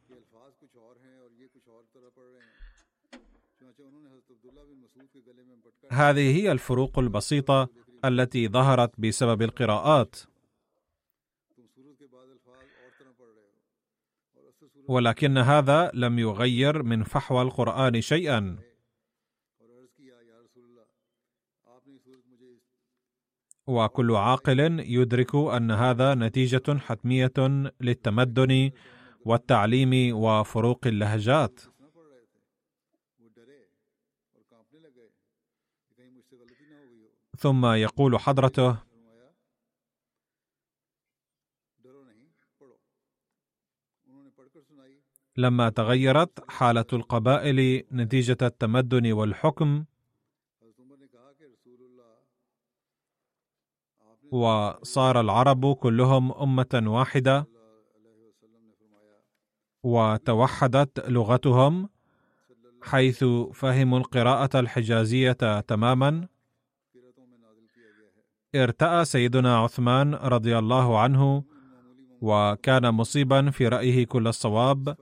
هذه 5.91 6.36
هي 6.36 6.51
الفروق 6.51 6.99
البسيطة 6.99 7.70
التي 8.08 8.47
ظهرت 8.47 8.91
بسبب 8.99 9.41
القراءات. 9.41 10.16
ولكن 14.88 15.38
هذا 15.38 15.91
لم 15.93 16.20
يغير 16.20 16.84
من 16.84 17.03
فحوى 17.03 17.41
القرآن 17.41 18.01
شيئا. 18.01 18.58
وكل 23.68 24.12
عاقل 24.12 24.60
يدرك 24.80 25.36
أن 25.36 25.72
هذا 25.72 26.16
نتيجة 26.16 26.78
حتمية 26.78 27.34
للتمدن 27.82 28.72
والتعليم 29.26 30.18
وفروق 30.18 30.88
اللهجات 30.88 31.62
ثم 37.46 37.66
يقول 37.66 38.20
حضرته 38.20 38.78
لما 45.38 45.70
تغيرت 45.70 46.50
حالة 46.50 46.86
القبائل 46.93 47.84
نتيجة 47.91 48.38
التمدن 48.41 49.12
والحكم 49.12 49.86
وصار 54.32 55.20
العرب 55.20 55.76
كلهم 55.76 56.32
أمة 56.32 56.84
واحدة 56.86 57.48
وتوحدت 59.84 61.10
لغتهم 61.10 61.89
حيث 62.84 63.24
فهموا 63.54 64.00
القراءة 64.00 64.60
الحجازية 64.60 65.60
تماما 65.60 66.35
ارتأى 68.64 69.06
سيدنا 69.06 69.58
عثمان 69.58 70.16
رضي 70.16 70.58
الله 70.58 70.99
عنه 70.99 71.43
وكان 72.22 72.89
مصيبا 72.89 73.49
في 73.49 73.68
رأيه 73.68 74.06
كل 74.06 74.28
الصواب 74.28 74.97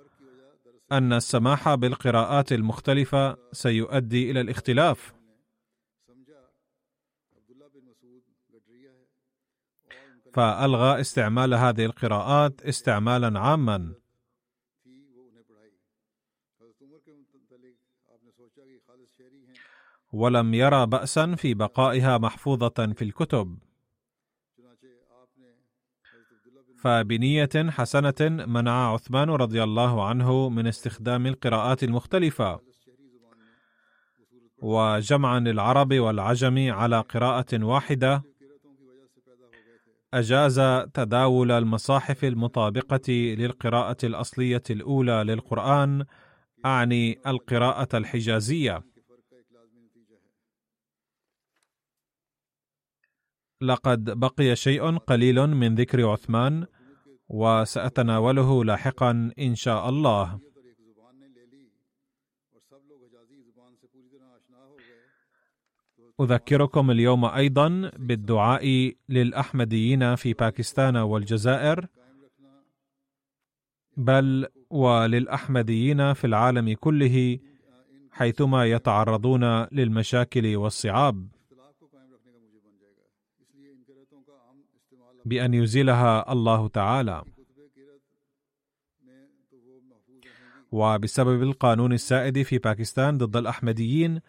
أن 0.92 1.14
السماح 1.14 1.76
بالقراءات 1.76 2.52
المختلفة 2.52 3.38
سيؤدي 3.52 4.32
إلى 4.32 4.42
الاختلاف. 4.42 5.14
فألغى 10.34 11.02
استعمال 11.02 11.54
هذه 11.54 11.86
القراءات 11.86 12.62
استعمالا 12.62 13.40
عاما. 13.40 13.94
ولم 20.14 20.54
يرى 20.54 20.86
بأسا 20.86 21.36
في 21.36 21.54
بقائها 21.54 22.18
محفوظة 22.18 22.94
في 22.96 23.02
الكتب. 23.02 23.58
فبنية 26.80 27.50
حسنة 27.56 28.46
منع 28.46 28.94
عثمان 28.94 29.30
رضي 29.30 29.64
الله 29.64 30.08
عنه 30.08 30.50
من 30.50 30.68
استخدام 30.68 31.28
القراءات 31.28 31.84
المختلفة. 31.84 32.60
وجمعا 34.58 35.40
للعرب 35.40 35.94
والعجم 35.94 36.72
على 36.72 37.00
قراءة 37.00 37.64
واحدة. 37.64 38.24
أجاز 40.14 40.62
تداول 40.94 41.52
المصاحف 41.52 42.24
المطابقة 42.24 43.12
للقراءة 43.12 43.98
الأصلية 44.04 44.64
الأولى 44.70 45.24
للقرآن 45.24 46.06
أعني 46.66 47.20
القراءة 47.28 47.98
الحجازية. 47.98 48.93
لقد 53.64 54.20
بقي 54.20 54.56
شيء 54.56 54.98
قليل 54.98 55.48
من 55.48 55.76
ذكر 55.76 56.10
عثمان 56.10 56.66
وسأتناوله 57.30 58.66
لاحقا 58.66 59.32
إن 59.40 59.56
شاء 59.56 59.90
الله. 59.90 60.40
أذكركم 66.22 66.92
اليوم 66.92 67.26
أيضا 67.26 67.92
بالدعاء 67.98 68.94
للأحمديين 69.10 70.16
في 70.16 70.34
باكستان 70.34 70.96
والجزائر 70.96 71.88
بل 73.98 74.48
وللأحمديين 74.70 76.14
في 76.14 76.28
العالم 76.28 76.74
كله 76.74 77.40
حيثما 78.12 78.66
يتعرضون 78.66 79.44
للمشاكل 79.72 80.56
والصعاب 80.56 81.28
بأن 85.26 85.54
يزيلها 85.54 86.32
الله 86.32 86.68
تعالى. 86.68 87.24
وبسبب 90.72 91.44
القانون 91.44 91.94
السائد 91.94 92.42
في 92.42 92.58
باكستان 92.58 93.18
ضد 93.18 93.38
الأحمديين 93.38 94.20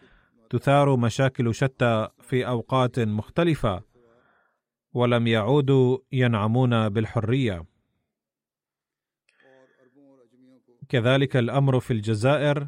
تثار 0.49 0.95
مشاكل 0.95 1.55
شتى 1.55 2.07
في 2.21 2.47
أوقات 2.47 2.99
مختلفة 2.99 3.83
ولم 4.93 5.27
يعودوا 5.27 5.97
ينعمون 6.11 6.89
بالحرية. 6.89 7.65
كذلك 10.89 11.37
الأمر 11.37 11.79
في 11.79 11.91
الجزائر 11.91 12.67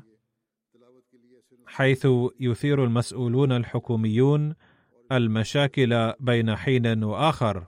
حيث 1.68 2.08
يثير 2.40 2.84
المسؤولون 2.84 3.52
الحكوميون 3.52 4.56
المشاكل 5.12 6.14
بين 6.20 6.56
حين 6.56 7.04
وآخر. 7.04 7.68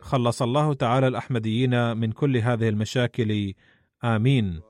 خلص 0.00 0.42
الله 0.42 0.74
تعالى 0.74 1.08
الأحمديين 1.08 1.96
من 1.96 2.12
كل 2.12 2.36
هذه 2.36 2.68
المشاكل. 2.68 3.54
آمين. 4.04 4.60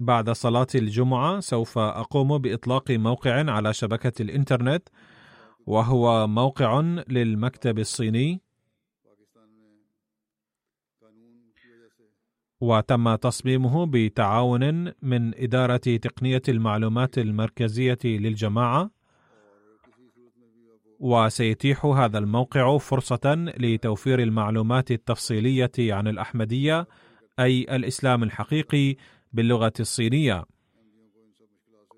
بعد 0.00 0.30
صلاة 0.30 0.66
الجمعة 0.74 1.40
سوف 1.40 1.78
أقوم 1.78 2.38
بإطلاق 2.38 2.90
موقع 2.90 3.50
على 3.50 3.72
شبكة 3.74 4.22
الإنترنت 4.22 4.88
وهو 5.66 6.26
موقع 6.26 6.80
للمكتب 7.08 7.78
الصيني. 7.78 8.40
وتم 12.60 13.14
تصميمه 13.14 13.86
بتعاون 13.86 14.92
من 15.02 15.34
إدارة 15.34 15.76
تقنية 15.76 16.42
المعلومات 16.48 17.18
المركزية 17.18 17.98
للجماعة. 18.04 18.95
وسيتيح 21.00 21.86
هذا 21.86 22.18
الموقع 22.18 22.78
فرصة 22.78 23.52
لتوفير 23.58 24.22
المعلومات 24.22 24.90
التفصيلية 24.90 25.72
عن 25.78 26.08
الأحمدية 26.08 26.86
أي 27.40 27.62
الإسلام 27.62 28.22
الحقيقي 28.22 28.96
باللغة 29.32 29.72
الصينية. 29.80 30.44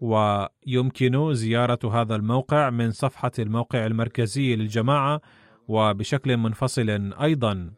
ويمكن 0.00 1.34
زيارة 1.34 2.00
هذا 2.00 2.16
الموقع 2.16 2.70
من 2.70 2.90
صفحة 2.90 3.32
الموقع 3.38 3.86
المركزي 3.86 4.56
للجماعة 4.56 5.20
وبشكل 5.68 6.36
منفصل 6.36 7.12
أيضا. 7.22 7.70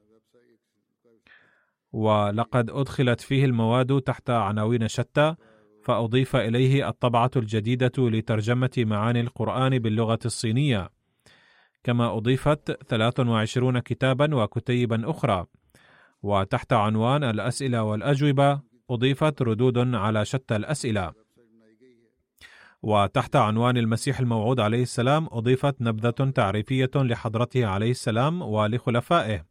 ولقد 1.93 2.71
أدخلت 2.71 3.21
فيه 3.21 3.45
المواد 3.45 4.01
تحت 4.01 4.31
عناوين 4.31 4.89
شتى 4.89 5.35
فأضيف 5.83 6.37
إليه 6.37 6.89
الطبعة 6.89 7.31
الجديدة 7.37 7.93
لترجمة 7.99 8.71
معاني 8.79 9.21
القرآن 9.21 9.79
باللغة 9.79 10.19
الصينية. 10.25 11.00
كما 11.85 12.17
أضيفت 12.17 12.71
23 12.89 13.79
كتابا 13.79 14.35
وكتيبا 14.35 15.11
أخرى. 15.11 15.47
وتحت 16.23 16.73
عنوان 16.73 17.25
الأسئلة 17.25 17.83
والأجوبة 17.83 18.61
أضيفت 18.91 19.43
ردود 19.43 19.95
على 19.95 20.25
شتى 20.25 20.57
الأسئلة. 20.57 21.13
وتحت 22.83 23.37
عنوان 23.37 23.77
المسيح 23.77 24.21
الموعود 24.21 24.61
عليه 24.61 24.83
السلام 24.83 25.29
أضيفت 25.33 25.83
نبذة 25.83 26.11
تعريفية 26.11 26.91
لحضرته 26.95 27.67
عليه 27.67 27.91
السلام 27.91 28.43
ولخلفائه. 28.43 29.45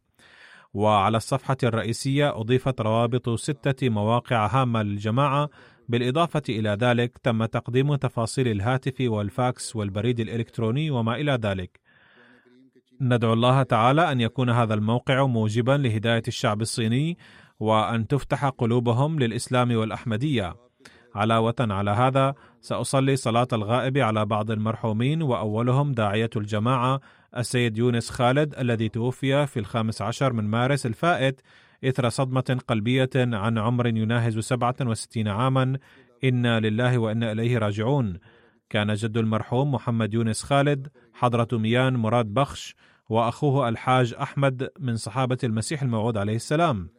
وعلى 0.74 1.16
الصفحة 1.16 1.56
الرئيسية 1.62 2.40
أضيفت 2.40 2.80
روابط 2.80 3.30
ستة 3.30 3.88
مواقع 3.88 4.46
هامة 4.46 4.82
للجماعة. 4.82 5.50
بالإضافة 5.88 6.42
إلى 6.48 6.76
ذلك 6.80 7.18
تم 7.18 7.44
تقديم 7.44 7.94
تفاصيل 7.94 8.48
الهاتف 8.48 8.94
والفاكس 9.00 9.76
والبريد 9.76 10.20
الإلكتروني 10.20 10.90
وما 10.90 11.14
إلى 11.14 11.32
ذلك. 11.32 11.89
ندعو 13.00 13.32
الله 13.32 13.62
تعالى 13.62 14.12
أن 14.12 14.20
يكون 14.20 14.50
هذا 14.50 14.74
الموقع 14.74 15.26
موجبا 15.26 15.72
لهداية 15.72 16.22
الشعب 16.28 16.60
الصيني 16.60 17.18
وأن 17.60 18.06
تفتح 18.06 18.44
قلوبهم 18.44 19.18
للإسلام 19.18 19.76
والأحمدية. 19.76 20.54
علاوة 21.14 21.54
على 21.60 21.90
هذا 21.90 22.34
سأصلي 22.60 23.16
صلاة 23.16 23.48
الغائب 23.52 23.98
على 23.98 24.24
بعض 24.24 24.50
المرحومين 24.50 25.22
وأولهم 25.22 25.92
داعية 25.92 26.30
الجماعة 26.36 27.00
السيد 27.36 27.78
يونس 27.78 28.10
خالد 28.10 28.54
الذي 28.58 28.88
توفي 28.88 29.46
في 29.46 29.58
الخامس 29.58 30.02
عشر 30.02 30.32
من 30.32 30.44
مارس 30.44 30.86
الفائت 30.86 31.40
إثر 31.84 32.08
صدمة 32.08 32.60
قلبية 32.68 33.10
عن 33.16 33.58
عمر 33.58 33.86
يناهز 33.86 34.38
67 34.38 35.28
عاما. 35.28 35.78
إنا 36.24 36.60
لله 36.60 36.98
وإنا 36.98 37.32
إليه 37.32 37.58
راجعون. 37.58 38.18
كان 38.70 38.94
جد 38.94 39.16
المرحوم 39.16 39.72
محمد 39.72 40.14
يونس 40.14 40.42
خالد 40.42 40.88
حضرة 41.14 41.48
ميان 41.52 41.96
مراد 41.96 42.26
بخش 42.26 42.76
وأخوه 43.10 43.68
الحاج 43.68 44.14
أحمد 44.14 44.70
من 44.78 44.96
صحابة 44.96 45.38
المسيح 45.44 45.82
الموعود 45.82 46.16
عليه 46.16 46.36
السلام. 46.36 46.90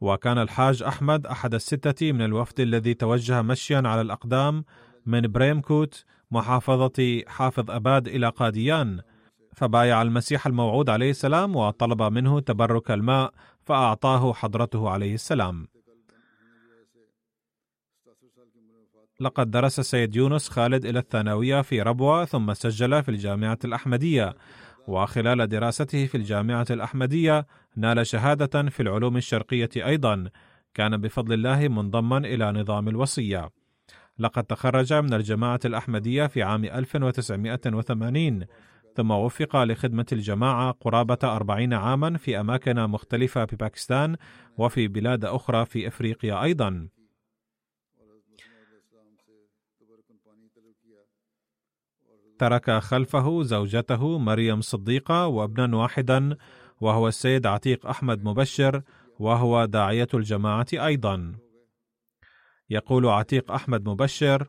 وكان 0.00 0.38
الحاج 0.38 0.82
أحمد 0.82 1.26
أحد 1.26 1.54
الستة 1.54 2.12
من 2.12 2.22
الوفد 2.22 2.60
الذي 2.60 2.94
توجه 2.94 3.42
مشيا 3.42 3.82
على 3.84 4.00
الأقدام 4.00 4.64
من 5.06 5.20
بريمكوت 5.20 6.04
محافظة 6.30 7.22
حافظ 7.26 7.70
أباد 7.70 8.08
إلى 8.08 8.28
قاديان 8.28 9.00
فبايع 9.56 10.02
المسيح 10.02 10.46
الموعود 10.46 10.90
عليه 10.90 11.10
السلام 11.10 11.56
وطلب 11.56 12.02
منه 12.02 12.40
تبرك 12.40 12.90
الماء 12.90 13.32
فأعطاه 13.62 14.32
حضرته 14.32 14.90
عليه 14.90 15.14
السلام. 15.14 15.73
لقد 19.20 19.50
درس 19.50 19.78
السيد 19.78 20.16
يونس 20.16 20.48
خالد 20.48 20.86
إلى 20.86 20.98
الثانوية 20.98 21.60
في 21.60 21.82
ربوة 21.82 22.24
ثم 22.24 22.54
سجل 22.54 23.02
في 23.02 23.08
الجامعة 23.08 23.58
الأحمدية. 23.64 24.34
وخلال 24.88 25.48
دراسته 25.48 26.06
في 26.06 26.14
الجامعة 26.14 26.66
الأحمدية 26.70 27.46
نال 27.76 28.06
شهادة 28.06 28.70
في 28.70 28.80
العلوم 28.80 29.16
الشرقية 29.16 29.70
أيضا. 29.76 30.28
كان 30.74 30.96
بفضل 30.96 31.32
الله 31.32 31.68
منضما 31.68 32.18
إلى 32.18 32.52
نظام 32.52 32.88
الوصية. 32.88 33.50
لقد 34.18 34.44
تخرج 34.44 34.92
من 34.92 35.14
الجماعة 35.14 35.60
الأحمدية 35.64 36.26
في 36.26 36.42
عام 36.42 36.64
1980 36.64 38.44
ثم 38.96 39.10
وفق 39.10 39.64
لخدمة 39.64 40.06
الجماعة 40.12 40.70
قرابة 40.70 41.18
أربعين 41.24 41.72
عاما 41.72 42.18
في 42.18 42.40
أماكن 42.40 42.80
مختلفة 42.86 43.46
في 43.46 43.56
باكستان 43.56 44.16
وفي 44.58 44.88
بلاد 44.88 45.24
أخرى 45.24 45.66
في 45.66 45.88
إفريقيا 45.88 46.42
أيضا. 46.42 46.88
ترك 52.44 52.70
خلفه 52.70 53.42
زوجته 53.42 54.18
مريم 54.18 54.60
صديقة 54.60 55.26
وابنا 55.26 55.76
واحدا 55.76 56.36
وهو 56.80 57.08
السيد 57.08 57.46
عتيق 57.46 57.86
أحمد 57.86 58.24
مبشر 58.24 58.82
وهو 59.18 59.64
داعية 59.64 60.08
الجماعة 60.14 60.66
أيضا. 60.72 61.34
يقول 62.70 63.06
عتيق 63.06 63.52
أحمد 63.52 63.88
مبشر 63.88 64.46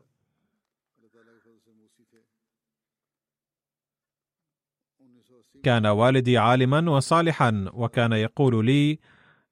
كان 5.64 5.86
والدي 5.86 6.38
عالما 6.38 6.90
وصالحا 6.90 7.70
وكان 7.72 8.12
يقول 8.12 8.66
لي 8.66 8.98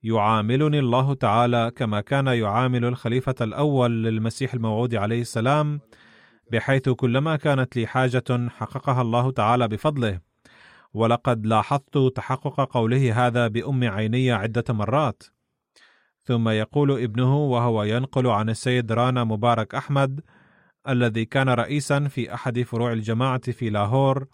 يعاملني 0.03 0.78
الله 0.78 1.14
تعالى 1.14 1.70
كما 1.76 2.01
كان 2.01 2.26
يعامل 2.26 2.84
الخليفة 2.84 3.34
الأول 3.40 4.05
للمسيح 4.05 4.55
الموعود 4.55 4.95
عليه 4.95 5.20
السلام 5.20 5.80
بحيث 6.53 6.88
كلما 6.88 7.36
كانت 7.36 7.76
لي 7.76 7.86
حاجة 7.86 8.49
حققها 8.49 9.03
الله 9.03 9.30
تعالى 9.30 9.68
بفضله. 9.68 10.20
ولقد 10.95 11.47
لاحظت 11.47 11.99
تحقق 11.99 12.61
قوله 12.61 13.26
هذا 13.26 13.49
بأم 13.49 13.84
عيني 13.84 14.32
عدة 14.32 14.64
مرات. 14.68 15.22
ثم 16.24 16.49
يقول 16.49 17.03
ابنه 17.03 17.36
وهو 17.36 17.82
ينقل 17.82 18.26
عن 18.26 18.51
السيد 18.51 18.92
رانا 18.92 19.24
مبارك 19.24 19.74
أحمد 19.74 20.20
الذي 20.88 21.24
كان 21.24 21.49
رئيسا 21.49 22.09
في 22.09 22.34
أحد 22.34 22.62
فروع 22.62 22.92
الجماعة 22.92 23.53
في 23.53 23.70
لاهور 23.70 24.26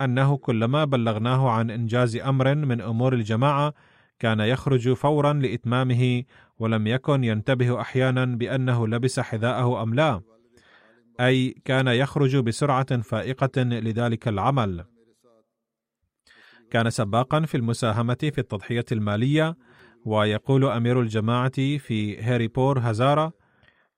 أنه 0.00 0.36
كلما 0.36 0.84
بلغناه 0.84 1.50
عن 1.50 1.70
إنجاز 1.70 2.16
أمر 2.16 2.54
من 2.54 2.80
أمور 2.80 3.12
الجماعة 3.12 3.74
كان 4.18 4.40
يخرج 4.40 4.92
فورا 4.92 5.32
لإتمامه 5.32 6.24
ولم 6.58 6.86
يكن 6.86 7.24
ينتبه 7.24 7.80
أحيانا 7.80 8.24
بأنه 8.24 8.88
لبس 8.88 9.20
حذاءه 9.20 9.82
أم 9.82 9.94
لا. 9.94 10.20
أي 11.26 11.54
كان 11.64 11.88
يخرج 11.88 12.36
بسرعة 12.36 13.00
فائقة 13.00 13.62
لذلك 13.62 14.28
العمل. 14.28 14.84
كان 16.70 16.90
سباقا 16.90 17.40
في 17.40 17.56
المساهمة 17.56 18.18
في 18.22 18.38
التضحية 18.38 18.84
المالية 18.92 19.56
ويقول 20.04 20.64
أمير 20.64 21.00
الجماعة 21.00 21.78
في 21.78 22.22
هاري 22.22 22.48
بور 22.48 22.78
هزارة 22.78 23.32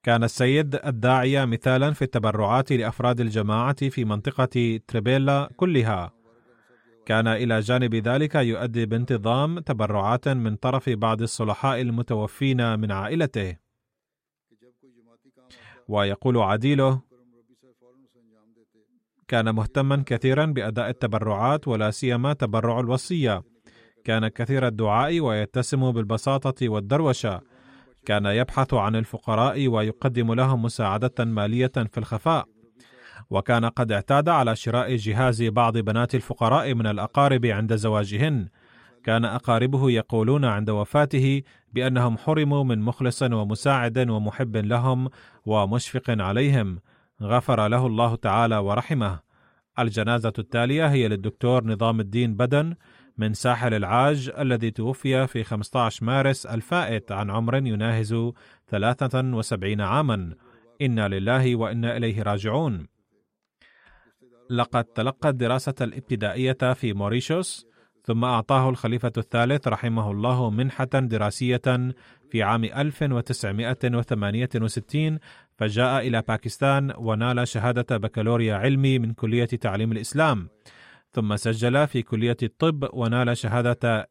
كان 0.02 0.24
السيد 0.24 0.74
الداعية 0.74 1.44
مثالا 1.44 1.92
في 1.92 2.02
التبرعات 2.02 2.72
لأفراد 2.72 3.20
الجماعة 3.20 3.88
في 3.88 4.04
منطقة 4.04 4.80
تريبيلا 4.88 5.50
كلها. 5.56 6.12
كان 7.06 7.26
إلى 7.26 7.60
جانب 7.60 7.94
ذلك 7.94 8.34
يؤدي 8.34 8.86
بانتظام 8.86 9.58
تبرعات 9.58 10.28
من 10.28 10.56
طرف 10.56 10.90
بعض 10.90 11.22
الصلحاء 11.22 11.80
المتوفين 11.80 12.80
من 12.80 12.92
عائلته. 12.92 13.56
ويقول 15.88 16.38
عديله 16.38 17.11
كان 19.32 19.54
مهتما 19.54 20.02
كثيرا 20.06 20.46
بأداء 20.46 20.88
التبرعات 20.88 21.68
ولا 21.68 21.90
سيما 21.90 22.32
تبرع 22.32 22.80
الوصية. 22.80 23.42
كان 24.04 24.28
كثير 24.28 24.66
الدعاء 24.66 25.20
ويتسم 25.20 25.92
بالبساطة 25.92 26.68
والدروشة. 26.68 27.40
كان 28.06 28.26
يبحث 28.26 28.74
عن 28.74 28.96
الفقراء 28.96 29.68
ويقدم 29.68 30.34
لهم 30.34 30.62
مساعدة 30.62 31.24
مالية 31.24 31.72
في 31.92 31.98
الخفاء. 31.98 32.44
وكان 33.30 33.64
قد 33.64 33.92
اعتاد 33.92 34.28
على 34.28 34.56
شراء 34.56 34.96
جهاز 34.96 35.42
بعض 35.42 35.78
بنات 35.78 36.14
الفقراء 36.14 36.74
من 36.74 36.86
الأقارب 36.86 37.46
عند 37.46 37.76
زواجهن. 37.76 38.48
كان 39.04 39.24
أقاربه 39.24 39.90
يقولون 39.90 40.44
عند 40.44 40.70
وفاته 40.70 41.42
بأنهم 41.72 42.18
حرموا 42.18 42.64
من 42.64 42.78
مخلص 42.78 43.22
ومساعد 43.22 44.10
ومحب 44.10 44.56
لهم 44.56 45.08
ومشفق 45.46 46.04
عليهم. 46.08 46.78
غفر 47.22 47.68
له 47.68 47.86
الله 47.86 48.16
تعالى 48.16 48.56
ورحمه. 48.56 49.20
الجنازة 49.78 50.32
التالية 50.38 50.86
هي 50.86 51.08
للدكتور 51.08 51.64
نظام 51.64 52.00
الدين 52.00 52.34
بدن 52.34 52.74
من 53.18 53.34
ساحل 53.34 53.74
العاج 53.74 54.30
الذي 54.38 54.70
توفي 54.70 55.26
في 55.26 55.44
15 55.44 56.04
مارس 56.04 56.46
الفائت 56.46 57.12
عن 57.12 57.30
عمر 57.30 57.56
يناهز 57.56 58.16
73 58.68 59.80
عاما. 59.80 60.34
إنا 60.82 61.08
لله 61.08 61.56
وإنا 61.56 61.96
إليه 61.96 62.22
راجعون. 62.22 62.86
لقد 64.50 64.84
تلقى 64.84 65.28
الدراسة 65.28 65.74
الابتدائية 65.80 66.72
في 66.74 66.92
موريشيوس 66.92 67.72
ثم 68.04 68.24
أعطاه 68.24 68.68
الخليفة 68.68 69.12
الثالث 69.16 69.68
رحمه 69.68 70.10
الله 70.10 70.50
منحة 70.50 70.84
دراسية 70.84 71.92
في 72.30 72.42
عام 72.42 72.64
1968 72.64 75.18
فجاء 75.62 76.08
إلى 76.08 76.22
باكستان 76.28 76.92
ونال 76.98 77.48
شهادة 77.48 77.96
بكالوريا 77.96 78.54
علمي 78.54 78.98
من 78.98 79.12
كلية 79.12 79.44
تعليم 79.44 79.92
الإسلام. 79.92 80.48
ثم 81.12 81.36
سجل 81.36 81.86
في 81.86 82.02
كلية 82.02 82.36
الطب 82.42 82.88
ونال 82.92 83.36
شهادة 83.36 84.08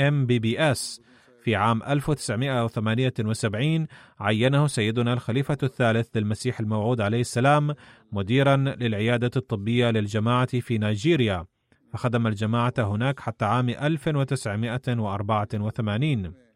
MBBS 0.00 1.00
في 1.44 1.56
عام 1.56 1.82
1978 1.82 3.86
عينه 4.20 4.66
سيدنا 4.66 5.12
الخليفة 5.12 5.58
الثالث 5.62 6.16
للمسيح 6.16 6.60
الموعود 6.60 7.00
عليه 7.00 7.20
السلام 7.20 7.74
مديرا 8.12 8.56
للعيادة 8.56 9.30
الطبية 9.36 9.90
للجماعة 9.90 10.60
في 10.60 10.78
نيجيريا. 10.78 11.46
فخدم 11.92 12.26
الجماعة 12.26 12.74
هناك 12.78 13.20
حتى 13.20 13.44
عام 13.44 13.68
1984 13.68 16.49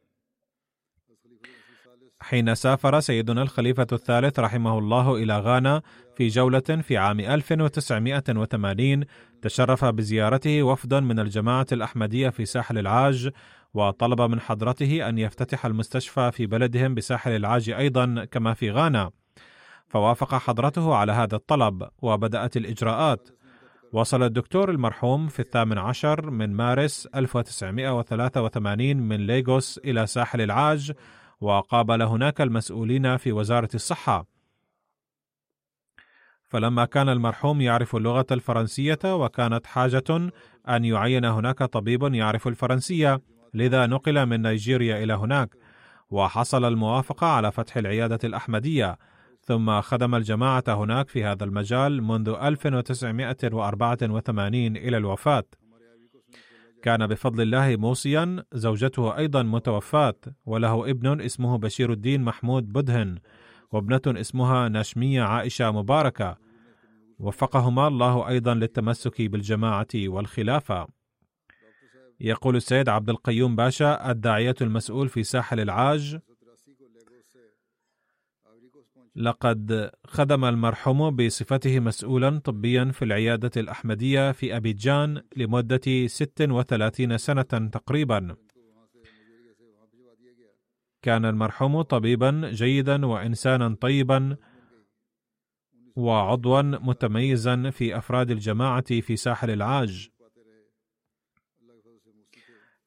حين 2.29 2.55
سافر 2.55 3.01
سيدنا 3.01 3.43
الخليفة 3.43 3.87
الثالث 3.93 4.39
رحمه 4.39 4.79
الله 4.79 5.16
إلى 5.16 5.39
غانا 5.39 5.83
في 6.16 6.29
جولة 6.29 6.61
في 6.61 6.97
عام 6.97 7.20
1980 7.20 9.05
تشرف 9.43 9.85
بزيارته 9.85 10.62
وفد 10.62 10.95
من 10.95 11.18
الجماعة 11.18 11.66
الأحمدية 11.72 12.29
في 12.29 12.45
ساحل 12.45 12.79
العاج 12.79 13.31
وطلب 13.75 14.20
من 14.20 14.41
حضرته 14.41 15.09
أن 15.09 15.18
يفتتح 15.18 15.66
المستشفى 15.66 16.31
في 16.33 16.47
بلدهم 16.47 16.95
بساحل 16.95 17.31
العاج 17.31 17.70
أيضا 17.70 18.25
كما 18.31 18.55
في 18.55 18.70
غانا. 18.70 19.11
فوافق 19.89 20.35
حضرته 20.35 20.95
على 20.95 21.12
هذا 21.12 21.37
الطلب 21.37 21.89
وبدأت 22.03 22.57
الإجراءات. 22.57 23.29
وصل 23.93 24.22
الدكتور 24.22 24.70
المرحوم 24.70 25.29
في 25.29 25.41
الثامن 25.41 25.79
عشر 25.79 26.31
من 26.31 26.53
مارس 26.53 27.09
1983 27.14 28.97
من 28.97 29.27
ليغوس 29.27 29.81
إلى 29.85 30.07
ساحل 30.07 30.41
العاج 30.41 30.93
وقابل 31.45 32.03
هناك 32.03 32.41
المسؤولين 32.41 33.17
في 33.17 33.33
وزارة 33.33 33.69
الصحة. 33.75 34.27
فلما 36.43 36.85
كان 36.85 37.09
المرحوم 37.09 37.61
يعرف 37.61 37.97
اللغة 37.97 38.27
الفرنسية 38.31 38.99
وكانت 39.05 39.67
حاجة 39.67 40.31
أن 40.69 40.85
يعين 40.85 41.25
هناك 41.25 41.59
طبيب 41.59 42.15
يعرف 42.15 42.49
الفرنسية 42.49 43.21
لذا 43.55 43.87
نقل 43.87 44.27
من 44.27 44.43
نيجيريا 44.43 45.03
إلى 45.03 45.15
هناك. 45.15 45.55
وحصل 46.11 46.65
الموافقة 46.65 47.27
على 47.27 47.53
فتح 47.53 47.77
العيادة 47.77 48.19
الأحمدية. 48.25 48.99
ثم 49.41 49.81
خدم 49.81 50.15
الجماعة 50.15 50.65
هناك 50.69 51.09
في 51.09 51.25
هذا 51.25 51.45
المجال 51.45 52.03
منذ 52.03 52.29
1984 52.29 54.77
إلى 54.77 54.97
الوفاة. 54.97 55.45
كان 56.85 57.07
بفضل 57.07 57.43
الله 57.43 57.76
موصيا 57.76 58.45
زوجته 58.53 59.16
أيضا 59.16 59.43
متوفاة 59.43 60.14
وله 60.47 60.91
ابن 60.91 61.20
اسمه 61.20 61.59
بشير 61.59 61.93
الدين 61.93 62.22
محمود 62.22 62.72
بدهن 62.72 63.18
وابنة 63.72 64.20
اسمها 64.20 64.68
نشمية 64.68 65.22
عائشة 65.22 65.70
مباركة. 65.70 66.37
وفقهما 67.18 67.89
الله 67.89 68.28
أيضا 68.28 68.55
للتمسك 68.55 69.22
بالجماعة 69.22 69.87
والخلافة. 69.97 70.87
يقول 72.20 72.57
السيد 72.57 72.89
عبد 72.89 73.11
القيوم 73.11 73.57
باشا 73.57 74.11
الداعية 74.11 74.55
المسؤول 74.61 75.09
في 75.09 75.22
ساحل 75.22 75.61
العاج 75.61 76.18
لقد 79.17 79.91
خدم 80.07 80.45
المرحوم 80.45 81.17
بصفته 81.17 81.81
مسؤولا 81.81 82.39
طبيا 82.39 82.85
في 82.85 83.05
العيادة 83.05 83.51
الأحمدية 83.57 84.33
في 84.33 84.57
أبيجان 84.57 85.23
لمدة 85.37 86.07
36 86.07 87.19
سنة 87.19 87.43
تقريبا. 87.73 88.37
كان 91.03 91.25
المرحوم 91.25 91.83
طبيبا 91.83 92.51
جيدا 92.51 93.07
وإنسانا 93.07 93.77
طيبا 93.81 94.37
وعضوا 95.97 96.62
متميزا 96.62 97.71
في 97.71 97.99
أفراد 97.99 98.31
الجماعة 98.31 99.01
في 99.01 99.17
ساحل 99.17 99.51
العاج. 99.51 100.09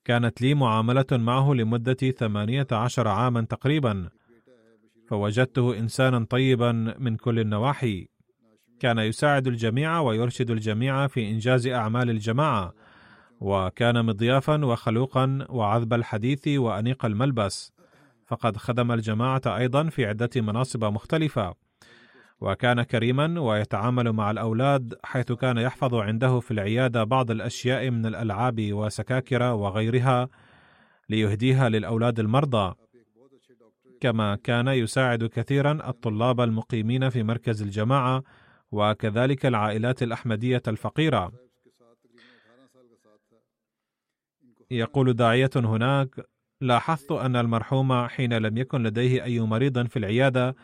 كانت 0.06 0.42
لي 0.42 0.54
معاملة 0.54 1.06
معه 1.12 1.54
لمدة 1.54 1.94
ثمانية 1.94 2.68
عشر 2.72 3.08
عاما 3.08 3.42
تقريبا. 3.42 4.10
فوجدته 5.08 5.78
إنسانا 5.80 6.26
طيبا 6.30 6.96
من 7.00 7.16
كل 7.16 7.40
النواحي. 7.40 8.08
كان 8.80 9.00
يساعد 9.00 9.48
الجميع 9.48 10.00
ويرشد 10.00 10.52
الجميع 10.52 11.08
في 11.08 11.32
إنجاز 11.32 11.68
أعمال 11.68 12.10
الجماعة 12.10 12.74
وكان 13.40 14.06
مضيافا 14.06 14.66
وخلوقا 14.66 15.46
وعذب 15.50 15.94
الحديث 15.94 16.48
وأنيق 16.48 17.06
الملبس. 17.06 17.72
فقد 18.28 18.58
خدم 18.58 18.92
الجماعة 18.92 19.42
أيضا 19.46 19.90
في 19.90 20.06
عدة 20.06 20.30
مناصب 20.36 20.84
مختلفة. 20.84 21.54
وكان 22.42 22.84
كريما 22.84 23.42
ويتعامل 23.42 24.12
مع 24.12 24.32
الأولاد 24.32 24.94
حيث 25.04 25.32
كان 25.32 25.58
يحفظ 25.58 25.96
عنده 25.96 26.40
في 26.40 26.52
العيادة 26.52 27.04
بعض 27.04 27.32
الأشياء 27.32 27.90
من 27.90 28.06
الألعاب 28.06 28.74
وسكاكر 28.74 29.44
وغيرها 29.44 30.30
ليهديها 31.10 31.70
للأولاد 31.70 32.20
المرضى. 32.20 32.76
كما 34.02 34.36
كان 34.36 34.68
يساعد 34.68 35.24
كثيرا 35.24 35.90
الطلاب 35.90 36.42
المقيمين 36.42 37.10
في 37.10 37.24
مركز 37.24 37.62
الجماعة 37.62 38.24
وكذلك 38.72 39.46
العائلات 39.46 40.04
الأحمدية 40.04 40.62
الفقيرة. 40.68 41.32
يقول 44.72 45.14
داعية 45.14 45.50
هناك 45.56 46.28
لاحظت 46.62 47.12
أن 47.12 47.36
المرحوم 47.36 48.08
حين 48.08 48.34
لم 48.34 48.58
يكن 48.58 48.84
لديه 48.84 49.24
أي 49.24 49.40
مريض 49.40 49.88
في 49.88 50.00
العيادة 50.00 50.56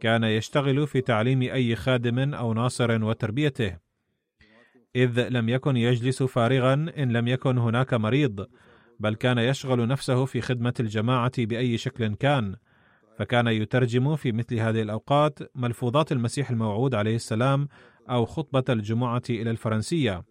كان 0.00 0.24
يشتغل 0.24 0.86
في 0.86 1.00
تعليم 1.00 1.42
أي 1.42 1.76
خادم 1.76 2.34
أو 2.34 2.54
ناصر 2.54 3.04
وتربيته. 3.04 3.76
إذ 4.96 5.28
لم 5.28 5.48
يكن 5.48 5.76
يجلس 5.76 6.22
فارغا 6.22 6.74
إن 6.74 7.12
لم 7.12 7.28
يكن 7.28 7.58
هناك 7.58 7.94
مريض 7.94 8.46
بل 9.00 9.14
كان 9.14 9.38
يشغل 9.38 9.88
نفسه 9.88 10.24
في 10.24 10.40
خدمة 10.40 10.74
الجماعة 10.80 11.32
بأي 11.38 11.78
شكل 11.78 12.14
كان. 12.14 12.56
فكان 13.20 13.46
يترجم 13.46 14.16
في 14.16 14.32
مثل 14.32 14.54
هذه 14.54 14.82
الأوقات 14.82 15.38
ملفوظات 15.54 16.12
المسيح 16.12 16.50
الموعود 16.50 16.94
عليه 16.94 17.16
السلام 17.16 17.68
أو 18.10 18.24
خطبة 18.24 18.64
الجمعة 18.68 19.22
إلى 19.30 19.50
الفرنسية. 19.50 20.24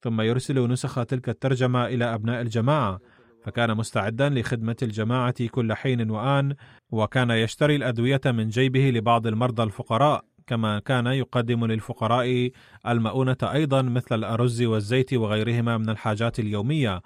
ثم 0.00 0.20
يرسل 0.20 0.68
نسخ 0.68 1.04
تلك 1.04 1.28
الترجمة 1.28 1.86
إلى 1.86 2.04
أبناء 2.14 2.40
الجماعة 2.40 3.00
فكان 3.44 3.76
مستعدا 3.76 4.28
لخدمة 4.28 4.76
الجماعة 4.82 5.46
كل 5.46 5.72
حين 5.72 6.10
وآن 6.10 6.54
وكان 6.90 7.30
يشتري 7.30 7.76
الأدوية 7.76 8.20
من 8.26 8.48
جيبه 8.48 8.90
لبعض 8.90 9.26
المرضى 9.26 9.62
الفقراء 9.62 10.24
كما 10.46 10.78
كان 10.78 11.06
يقدم 11.06 11.66
للفقراء 11.66 12.50
المؤونة 12.86 13.36
أيضا 13.42 13.82
مثل 13.82 14.14
الأرز 14.14 14.62
والزيت 14.62 15.14
وغيرهما 15.14 15.78
من 15.78 15.88
الحاجات 15.88 16.38
اليومية. 16.38 17.02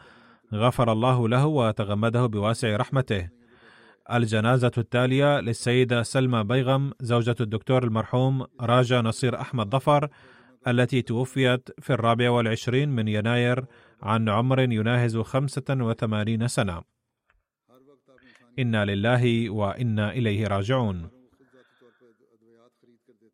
غفر 0.55 0.93
الله 0.93 1.29
له 1.29 1.47
وتغمده 1.47 2.27
بواسع 2.27 2.77
رحمته. 2.77 3.36
الجنازة 4.13 4.73
التالية 4.79 5.41
للسيدة 5.41 6.03
سلمى 6.03 6.45
بيغم 6.45 6.93
زوجة 7.01 7.35
الدكتور 7.41 7.85
المرحوم 7.85 8.47
راجا 8.61 9.01
نصير 9.01 9.41
أحمد 9.41 9.71
ظفر 9.71 10.09
التي 10.69 11.03
توفيت 11.03 11.81
في 11.81 11.93
الرابع 11.93 12.31
والعشرين 12.31 12.89
من 12.89 13.09
يناير 13.09 13.65
عن 14.03 14.29
عمر 14.29 14.61
يناهز 14.61 15.17
خمسة 15.17 15.65
وثمانين 15.71 16.49
سنة. 16.49 16.83
إنا 18.59 18.85
لله 18.85 19.51
وإنا 19.51 20.11
إليه 20.11 20.47
راجعون. 20.47 21.11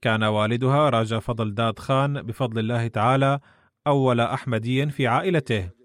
كان 0.01 0.25
والدها 0.25 0.91
راجا 0.91 1.19
فضل 1.19 1.55
داد 1.55 1.79
خان 1.79 2.23
بفضل 2.23 2.59
الله 2.59 2.89
تعالى 2.89 3.41
أول 3.87 4.21
أحمدي 4.21 4.91
في 4.91 5.07
عائلته. 5.07 5.82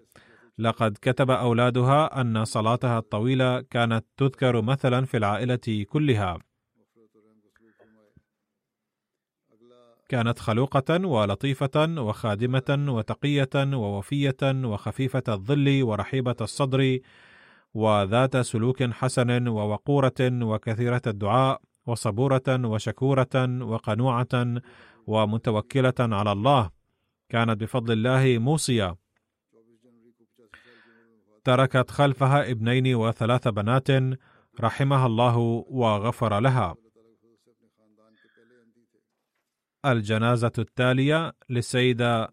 لقد 0.58 0.98
كتب 1.02 1.30
أولادها 1.30 2.20
أن 2.20 2.44
صلاتها 2.44 2.98
الطويلة 2.98 3.60
كانت 3.60 4.04
تذكر 4.16 4.62
مثلا 4.62 5.04
في 5.04 5.16
العائلة 5.16 5.84
كلها. 5.88 6.38
كانت 10.08 10.38
خلوقة 10.38 11.06
ولطيفة 11.06 12.02
وخادمة 12.02 12.86
وتقية 12.88 13.48
ووفية 13.56 14.36
وخفيفة 14.44 15.22
الظل 15.28 15.82
ورحيبة 15.82 16.36
الصدر 16.40 16.98
وذات 17.74 18.36
سلوك 18.36 18.82
حسن 18.82 19.48
ووقورة 19.48 20.20
وكثيرة 20.20 21.02
الدعاء 21.06 21.60
وصبورة 21.86 22.42
وشكورة 22.48 23.62
وقنوعة 23.62 24.60
ومتوكلة 25.06 25.94
على 25.98 26.32
الله. 26.32 26.70
كانت 27.28 27.60
بفضل 27.60 27.92
الله 27.92 28.38
موصية. 28.38 29.07
تركت 31.48 31.90
خلفها 31.90 32.50
ابنين 32.50 32.94
وثلاث 32.94 33.48
بنات 33.48 33.88
رحمها 34.60 35.06
الله 35.06 35.36
وغفر 35.68 36.40
لها. 36.40 36.74
الجنازة 39.86 40.52
التالية 40.58 41.32
للسيدة 41.50 42.28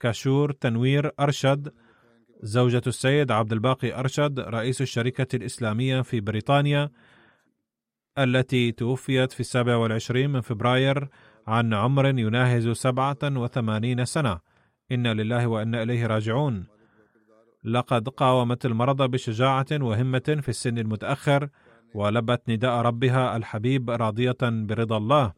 كاشور 0.00 0.52
تنوير 0.52 1.12
أرشد 1.20 1.72
زوجة 2.42 2.82
السيد 2.86 3.32
عبد 3.32 3.52
الباقي 3.52 3.98
أرشد 3.98 4.40
رئيس 4.40 4.82
الشركة 4.82 5.36
الإسلامية 5.36 6.00
في 6.00 6.20
بريطانيا 6.20 6.90
التي 8.18 8.72
توفيت 8.72 9.32
في 9.32 9.40
السابع 9.40 9.76
والعشرين 9.76 10.30
من 10.30 10.40
فبراير 10.40 11.08
عن 11.46 11.74
عمر 11.74 12.06
يناهز 12.06 12.68
سبعة 12.68 13.18
وثمانين 13.22 14.04
سنة. 14.04 14.40
إنا 14.92 15.14
لله 15.14 15.46
وإنا 15.46 15.82
إليه 15.82 16.06
راجعون. 16.06 16.81
لقد 17.64 18.08
قاومت 18.08 18.66
المرض 18.66 19.02
بشجاعة 19.02 19.66
وهمة 19.72 20.38
في 20.42 20.48
السن 20.48 20.78
المتأخر 20.78 21.48
ولبت 21.94 22.42
نداء 22.48 22.72
ربها 22.72 23.36
الحبيب 23.36 23.90
راضية 23.90 24.36
برضا 24.42 24.96
الله. 24.96 25.32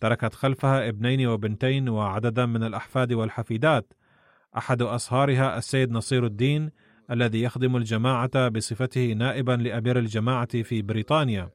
تركت 0.00 0.34
خلفها 0.34 0.88
ابنين 0.88 1.26
وبنتين 1.26 1.88
وعددا 1.88 2.46
من 2.46 2.62
الأحفاد 2.62 3.12
والحفيدات. 3.12 3.92
أحد 4.56 4.82
أصهارها 4.82 5.58
السيد 5.58 5.92
نصير 5.92 6.26
الدين 6.26 6.70
الذي 7.10 7.42
يخدم 7.42 7.76
الجماعة 7.76 8.48
بصفته 8.48 9.12
نائبا 9.12 9.52
لأمير 9.52 9.98
الجماعة 9.98 10.62
في 10.62 10.82
بريطانيا. 10.82 11.50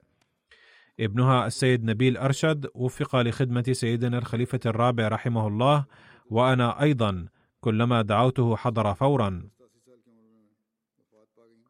ابنها 0.99 1.47
السيد 1.47 1.83
نبيل 1.83 2.17
أرشد 2.17 2.67
وفق 2.75 3.15
لخدمة 3.15 3.63
سيدنا 3.71 4.17
الخليفة 4.17 4.59
الرابع 4.65 5.07
رحمه 5.07 5.47
الله 5.47 5.85
وأنا 6.29 6.81
أيضا 6.81 7.25
كلما 7.61 8.01
دعوته 8.01 8.55
حضر 8.55 8.93
فورا. 8.93 9.59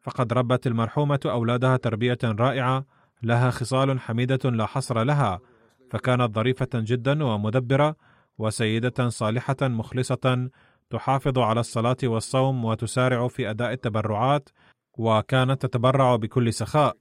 فقد 0.02 0.32
ربت 0.32 0.66
المرحومة 0.66 1.20
أولادها 1.26 1.76
تربية 1.76 2.18
رائعة 2.24 2.84
لها 3.22 3.50
خصال 3.50 4.00
حميدة 4.00 4.50
لا 4.50 4.66
حصر 4.66 5.02
لها 5.02 5.40
فكانت 5.90 6.34
ظريفة 6.34 6.68
جدا 6.74 7.24
ومدبرة 7.24 7.96
وسيدة 8.38 9.08
صالحة 9.08 9.56
مخلصة 9.62 10.50
تحافظ 10.90 11.38
على 11.38 11.60
الصلاة 11.60 11.96
والصوم 12.04 12.64
وتسارع 12.64 13.28
في 13.28 13.50
أداء 13.50 13.72
التبرعات 13.72 14.48
وكانت 14.98 15.66
تتبرع 15.66 16.16
بكل 16.16 16.52
سخاء. 16.52 16.96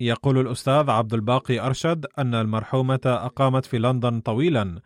يقول 0.00 0.38
الأستاذ 0.38 0.90
عبد 0.90 1.14
الباقي 1.14 1.60
أرشد 1.60 2.06
أن 2.18 2.34
المرحومة 2.34 3.00
أقامت 3.06 3.66
في 3.66 3.78
لندن 3.78 4.20
طويلا 4.20 4.80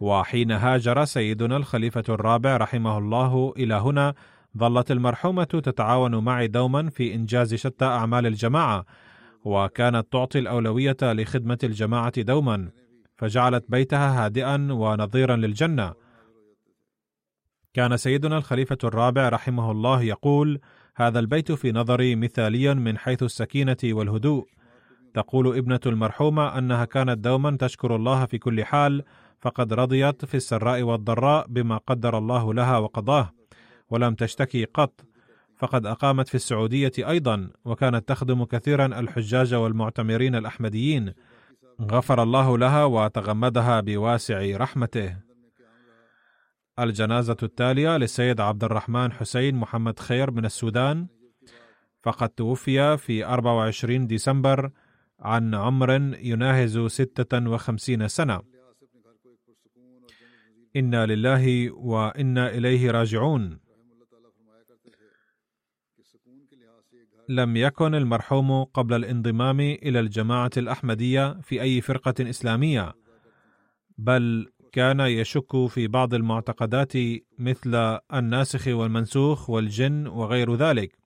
وحين 0.00 0.52
هاجر 0.52 1.04
سيدنا 1.04 1.56
الخليفة 1.56 2.04
الرابع 2.08 2.56
رحمه 2.56 2.98
الله 2.98 3.52
إلى 3.56 3.74
هنا 3.74 4.14
ظلت 4.56 4.90
المرحومة 4.90 5.44
تتعاون 5.44 6.16
معي 6.16 6.46
دوما 6.46 6.90
في 6.90 7.14
إنجاز 7.14 7.54
شتى 7.54 7.84
أعمال 7.84 8.26
الجماعة 8.26 8.84
وكانت 9.44 10.12
تعطي 10.12 10.38
الأولوية 10.38 10.96
لخدمة 11.02 11.58
الجماعة 11.64 12.22
دوما 12.22 12.70
فجعلت 13.16 13.64
بيتها 13.68 14.24
هادئا 14.24 14.68
ونظيرا 14.72 15.36
للجنة 15.36 15.94
كان 17.74 17.96
سيدنا 17.96 18.38
الخليفة 18.38 18.78
الرابع 18.84 19.28
رحمه 19.28 19.70
الله 19.70 20.02
يقول: 20.02 20.60
هذا 20.96 21.18
البيت 21.18 21.52
في 21.52 21.72
نظري 21.72 22.16
مثاليا 22.16 22.74
من 22.74 22.98
حيث 22.98 23.22
السكينة 23.22 23.76
والهدوء. 23.84 24.46
تقول 25.14 25.56
ابنة 25.56 25.80
المرحومة 25.86 26.58
أنها 26.58 26.84
كانت 26.84 27.18
دوما 27.18 27.56
تشكر 27.60 27.96
الله 27.96 28.26
في 28.26 28.38
كل 28.38 28.64
حال، 28.64 29.02
فقد 29.40 29.72
رضيت 29.72 30.24
في 30.24 30.36
السراء 30.36 30.82
والضراء 30.82 31.46
بما 31.48 31.76
قدر 31.76 32.18
الله 32.18 32.54
لها 32.54 32.78
وقضاه، 32.78 33.30
ولم 33.90 34.14
تشتكي 34.14 34.64
قط، 34.64 35.04
فقد 35.56 35.86
أقامت 35.86 36.28
في 36.28 36.34
السعودية 36.34 36.92
أيضا، 36.98 37.50
وكانت 37.64 38.08
تخدم 38.08 38.44
كثيرا 38.44 38.86
الحجاج 38.86 39.54
والمعتمرين 39.54 40.34
الأحمديين. 40.34 41.12
غفر 41.80 42.22
الله 42.22 42.58
لها 42.58 42.84
وتغمدها 42.84 43.80
بواسع 43.80 44.56
رحمته. 44.56 45.16
الجنازة 46.78 47.36
التالية 47.42 47.96
للسيد 47.96 48.40
عبد 48.40 48.64
الرحمن 48.64 49.12
حسين 49.12 49.54
محمد 49.54 49.98
خير 49.98 50.30
من 50.30 50.44
السودان 50.44 51.06
فقد 52.02 52.28
توفي 52.28 52.96
في 52.96 53.24
24 53.24 54.06
ديسمبر 54.06 54.70
عن 55.20 55.54
عمر 55.54 55.90
يناهز 56.20 56.78
56 56.78 58.08
سنة 58.08 58.40
إنا 60.76 61.06
لله 61.06 61.70
وإنا 61.70 62.50
إليه 62.50 62.90
راجعون 62.90 63.65
لم 67.28 67.56
يكن 67.56 67.94
المرحوم 67.94 68.64
قبل 68.64 68.94
الانضمام 68.94 69.60
إلى 69.60 70.00
الجماعة 70.00 70.50
الأحمدية 70.56 71.40
في 71.42 71.62
أي 71.62 71.80
فرقة 71.80 72.14
إسلامية 72.20 72.94
بل 73.98 74.48
كان 74.72 75.00
يشك 75.00 75.66
في 75.66 75.88
بعض 75.88 76.14
المعتقدات 76.14 76.92
مثل 77.38 77.98
الناسخ 78.14 78.68
والمنسوخ 78.68 79.50
والجن 79.50 80.06
وغير 80.06 80.54
ذلك. 80.54 80.98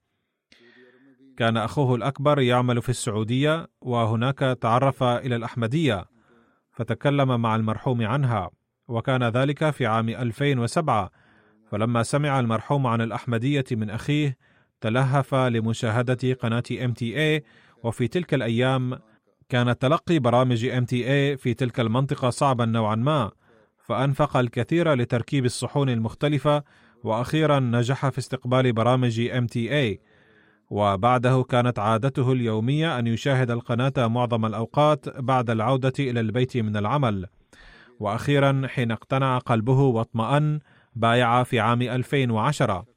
كان 1.36 1.56
أخوه 1.56 1.94
الأكبر 1.94 2.40
يعمل 2.40 2.82
في 2.82 2.88
السعودية 2.88 3.66
وهناك 3.80 4.38
تعرف 4.38 5.02
إلى 5.02 5.36
الأحمدية 5.36 6.04
فتكلم 6.72 7.40
مع 7.40 7.56
المرحوم 7.56 8.06
عنها 8.06 8.50
وكان 8.88 9.24
ذلك 9.24 9.70
في 9.70 9.86
عام 9.86 10.08
2007 10.08 11.10
فلما 11.70 12.02
سمع 12.02 12.40
المرحوم 12.40 12.86
عن 12.86 13.00
الأحمدية 13.00 13.64
من 13.72 13.90
أخيه 13.90 14.36
تلهف 14.80 15.34
ام 16.84 16.92
تي 16.92 17.18
اي 17.20 17.44
وفي 17.82 18.08
تلك 18.08 18.34
الأيام 18.34 18.98
كان 19.48 19.78
تلقي 19.78 20.18
برامج 20.18 20.64
اي 21.12 21.36
في 21.36 21.54
تلك 21.54 21.80
المنطقة 21.80 22.30
صعبا 22.30 22.64
نوعا 22.64 22.94
ما 22.94 23.30
فأنفق 23.84 24.36
الكثير 24.36 24.94
لتركيب 24.94 25.44
الصحون 25.44 25.88
المختلفة 25.88 26.62
وأخيرا 27.04 27.60
نجح 27.60 28.08
في 28.08 28.18
استقبال 28.18 28.72
برامج 28.72 29.28
MTA 29.28 29.98
وبعده 30.70 31.42
كانت 31.42 31.78
عادته 31.78 32.32
اليومية 32.32 32.98
أن 32.98 33.06
يشاهد 33.06 33.50
القناة 33.50 33.92
معظم 33.98 34.46
الأوقات 34.46 35.08
بعد 35.08 35.50
العودة 35.50 35.92
إلى 35.98 36.20
البيت 36.20 36.56
من 36.56 36.76
العمل. 36.76 37.26
وأخيرا 38.00 38.62
حين 38.66 38.90
اقتنع 38.90 39.38
قلبه 39.38 39.80
واطمأن 39.80 40.60
بايع 40.96 41.42
في 41.42 41.60
عام 41.60 41.82
2010 41.82 42.89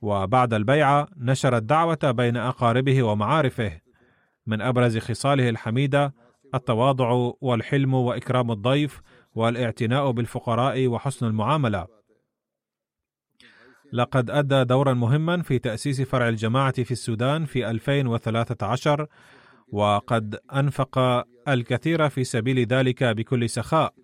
وبعد 0.00 0.54
البيعة 0.54 1.08
نشر 1.16 1.56
الدعوة 1.56 1.98
بين 2.10 2.36
أقاربه 2.36 3.02
ومعارفه 3.02 3.80
من 4.46 4.60
أبرز 4.60 4.98
خصاله 4.98 5.48
الحميدة 5.48 6.14
التواضع 6.54 7.32
والحلم 7.40 7.94
وإكرام 7.94 8.50
الضيف 8.50 9.00
والإعتناء 9.34 10.10
بالفقراء 10.10 10.86
وحسن 10.86 11.26
المعاملة 11.26 11.86
لقد 13.92 14.30
أدى 14.30 14.64
دورا 14.64 14.94
مهما 14.94 15.42
في 15.42 15.58
تأسيس 15.58 16.02
فرع 16.02 16.28
الجماعة 16.28 16.82
في 16.82 16.90
السودان 16.90 17.44
في 17.44 17.70
2013 17.70 19.06
وقد 19.72 20.38
أنفق 20.54 21.24
الكثير 21.48 22.08
في 22.08 22.24
سبيل 22.24 22.66
ذلك 22.66 23.04
بكل 23.04 23.50
سخاء. 23.50 23.94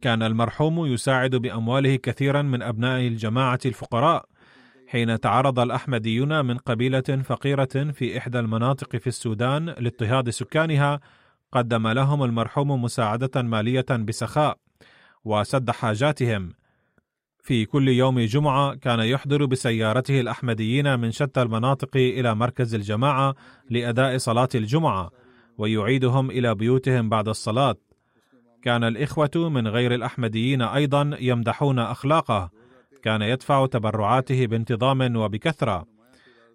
كان 0.00 0.22
المرحوم 0.22 0.86
يساعد 0.86 1.36
بأمواله 1.36 1.96
كثيرا 1.96 2.42
من 2.42 2.62
أبناء 2.62 3.00
الجماعة 3.00 3.58
الفقراء 3.66 4.28
حين 4.88 5.20
تعرض 5.20 5.58
الأحمديون 5.58 6.44
من 6.44 6.56
قبيلة 6.56 7.00
فقيرة 7.00 7.90
في 7.92 8.18
إحدى 8.18 8.38
المناطق 8.38 8.96
في 8.96 9.06
السودان 9.06 9.64
لاضطهاد 9.66 10.30
سكانها 10.30 11.00
قدم 11.52 11.88
لهم 11.88 12.24
المرحوم 12.24 12.82
مساعدة 12.82 13.42
مالية 13.42 13.86
بسخاء 13.90 14.58
وسد 15.24 15.70
حاجاتهم. 15.70 16.52
في 17.42 17.64
كل 17.64 17.88
يوم 17.88 18.20
جمعة 18.20 18.74
كان 18.74 19.00
يحضر 19.00 19.44
بسيارته 19.44 20.20
الأحمديين 20.20 20.98
من 20.98 21.10
شتى 21.10 21.42
المناطق 21.42 21.96
إلى 21.96 22.34
مركز 22.34 22.74
الجماعة 22.74 23.34
لأداء 23.70 24.18
صلاة 24.18 24.48
الجمعة 24.54 25.10
ويعيدهم 25.58 26.30
إلى 26.30 26.54
بيوتهم 26.54 27.08
بعد 27.08 27.28
الصلاة. 27.28 27.76
كان 28.62 28.84
الإخوة 28.84 29.30
من 29.36 29.68
غير 29.68 29.94
الأحمديين 29.94 30.62
أيضا 30.62 31.16
يمدحون 31.20 31.78
أخلاقه 31.78 32.50
كان 33.06 33.22
يدفع 33.22 33.66
تبرعاته 33.66 34.46
بانتظام 34.46 35.16
وبكثرة. 35.16 35.86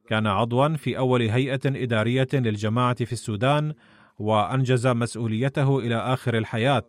كان 0.07 0.27
عضوا 0.27 0.67
في 0.67 0.97
أول 0.97 1.21
هيئة 1.21 1.59
إدارية 1.65 2.27
للجماعة 2.33 3.05
في 3.05 3.11
السودان 3.11 3.73
وأنجز 4.19 4.87
مسؤوليته 4.87 5.79
إلى 5.79 5.95
آخر 5.95 6.37
الحياة. 6.37 6.87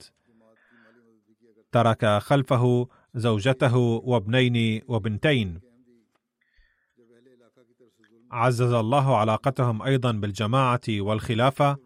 ترك 1.72 2.06
خلفه 2.06 2.88
زوجته 3.14 3.76
وابنين 3.76 4.82
وبنتين. 4.88 5.60
عزز 8.30 8.72
الله 8.72 9.16
علاقتهم 9.16 9.82
أيضا 9.82 10.12
بالجماعة 10.12 10.80
والخلافة 10.90 11.76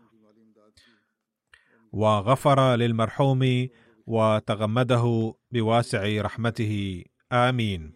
وغفر 1.93 2.77
للمرحوم 2.77 3.69
وتغمده 4.07 5.35
بواسع 5.51 6.21
رحمته. 6.21 7.05
آمين. 7.33 7.93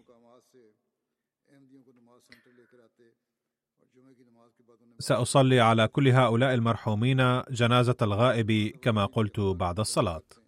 سأصلي 4.99 5.59
على 5.59 5.87
كل 5.87 6.07
هؤلاء 6.07 6.53
المرحومين 6.53 7.41
جنازة 7.49 7.95
الغائب 8.01 8.51
كما 8.81 9.05
قلت 9.05 9.39
بعد 9.39 9.79
الصلاة. 9.79 10.40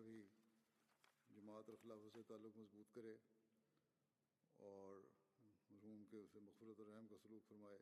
بھی 0.00 0.26
جماعت 1.30 1.68
اور 1.68 1.76
خلافت 1.82 2.14
سے 2.14 2.22
تعلق 2.22 2.58
مضبوط 2.58 2.94
کرے 2.94 3.16
اور 4.56 5.00
مرحوم 5.70 6.04
سے 6.04 6.40
مغفرت 6.40 6.80
اور 6.80 6.86
رحم 6.86 7.06
کا 7.06 7.16
سلوک 7.22 7.48
فرمائے۔ 7.48 7.78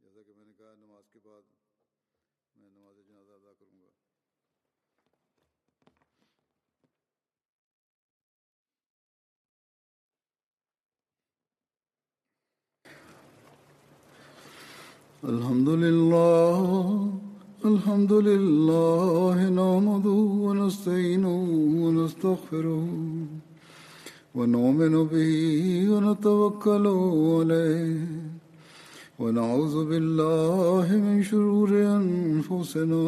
جیسا 0.00 0.22
کہ 0.22 0.32
میں 0.32 0.46
نے 0.46 0.52
کہا، 0.58 0.74
نماز 0.74 1.04
کے 1.12 1.18
بعد 1.22 1.42
میں 2.56 2.70
نماز 2.70 2.96
جنازہ 3.06 3.32
ادا 3.32 3.52
کروں 3.52 3.80
گا۔ 3.80 3.90
الحمد 15.22 15.68
لله 15.68 17.25
الحمد 17.66 18.12
لله 18.12 19.38
نحمده 19.60 20.20
ونستعينه 20.46 21.38
ونستغفره 21.82 22.86
ونؤمن 24.34 24.94
به 25.12 25.32
ونتوكل 25.92 26.86
عليه 27.36 28.06
ونعوذ 29.20 29.76
بالله 29.90 30.86
من 31.06 31.22
شرور 31.30 31.70
أنفسنا 32.00 33.06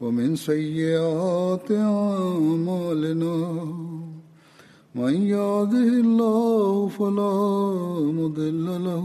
ومن 0.00 0.36
سيئات 0.36 1.68
أعمالنا 1.70 3.36
من 4.94 5.14
يهده 5.36 5.90
الله 6.04 6.88
فلا 6.98 7.36
مضل 8.20 8.66
له 8.88 9.04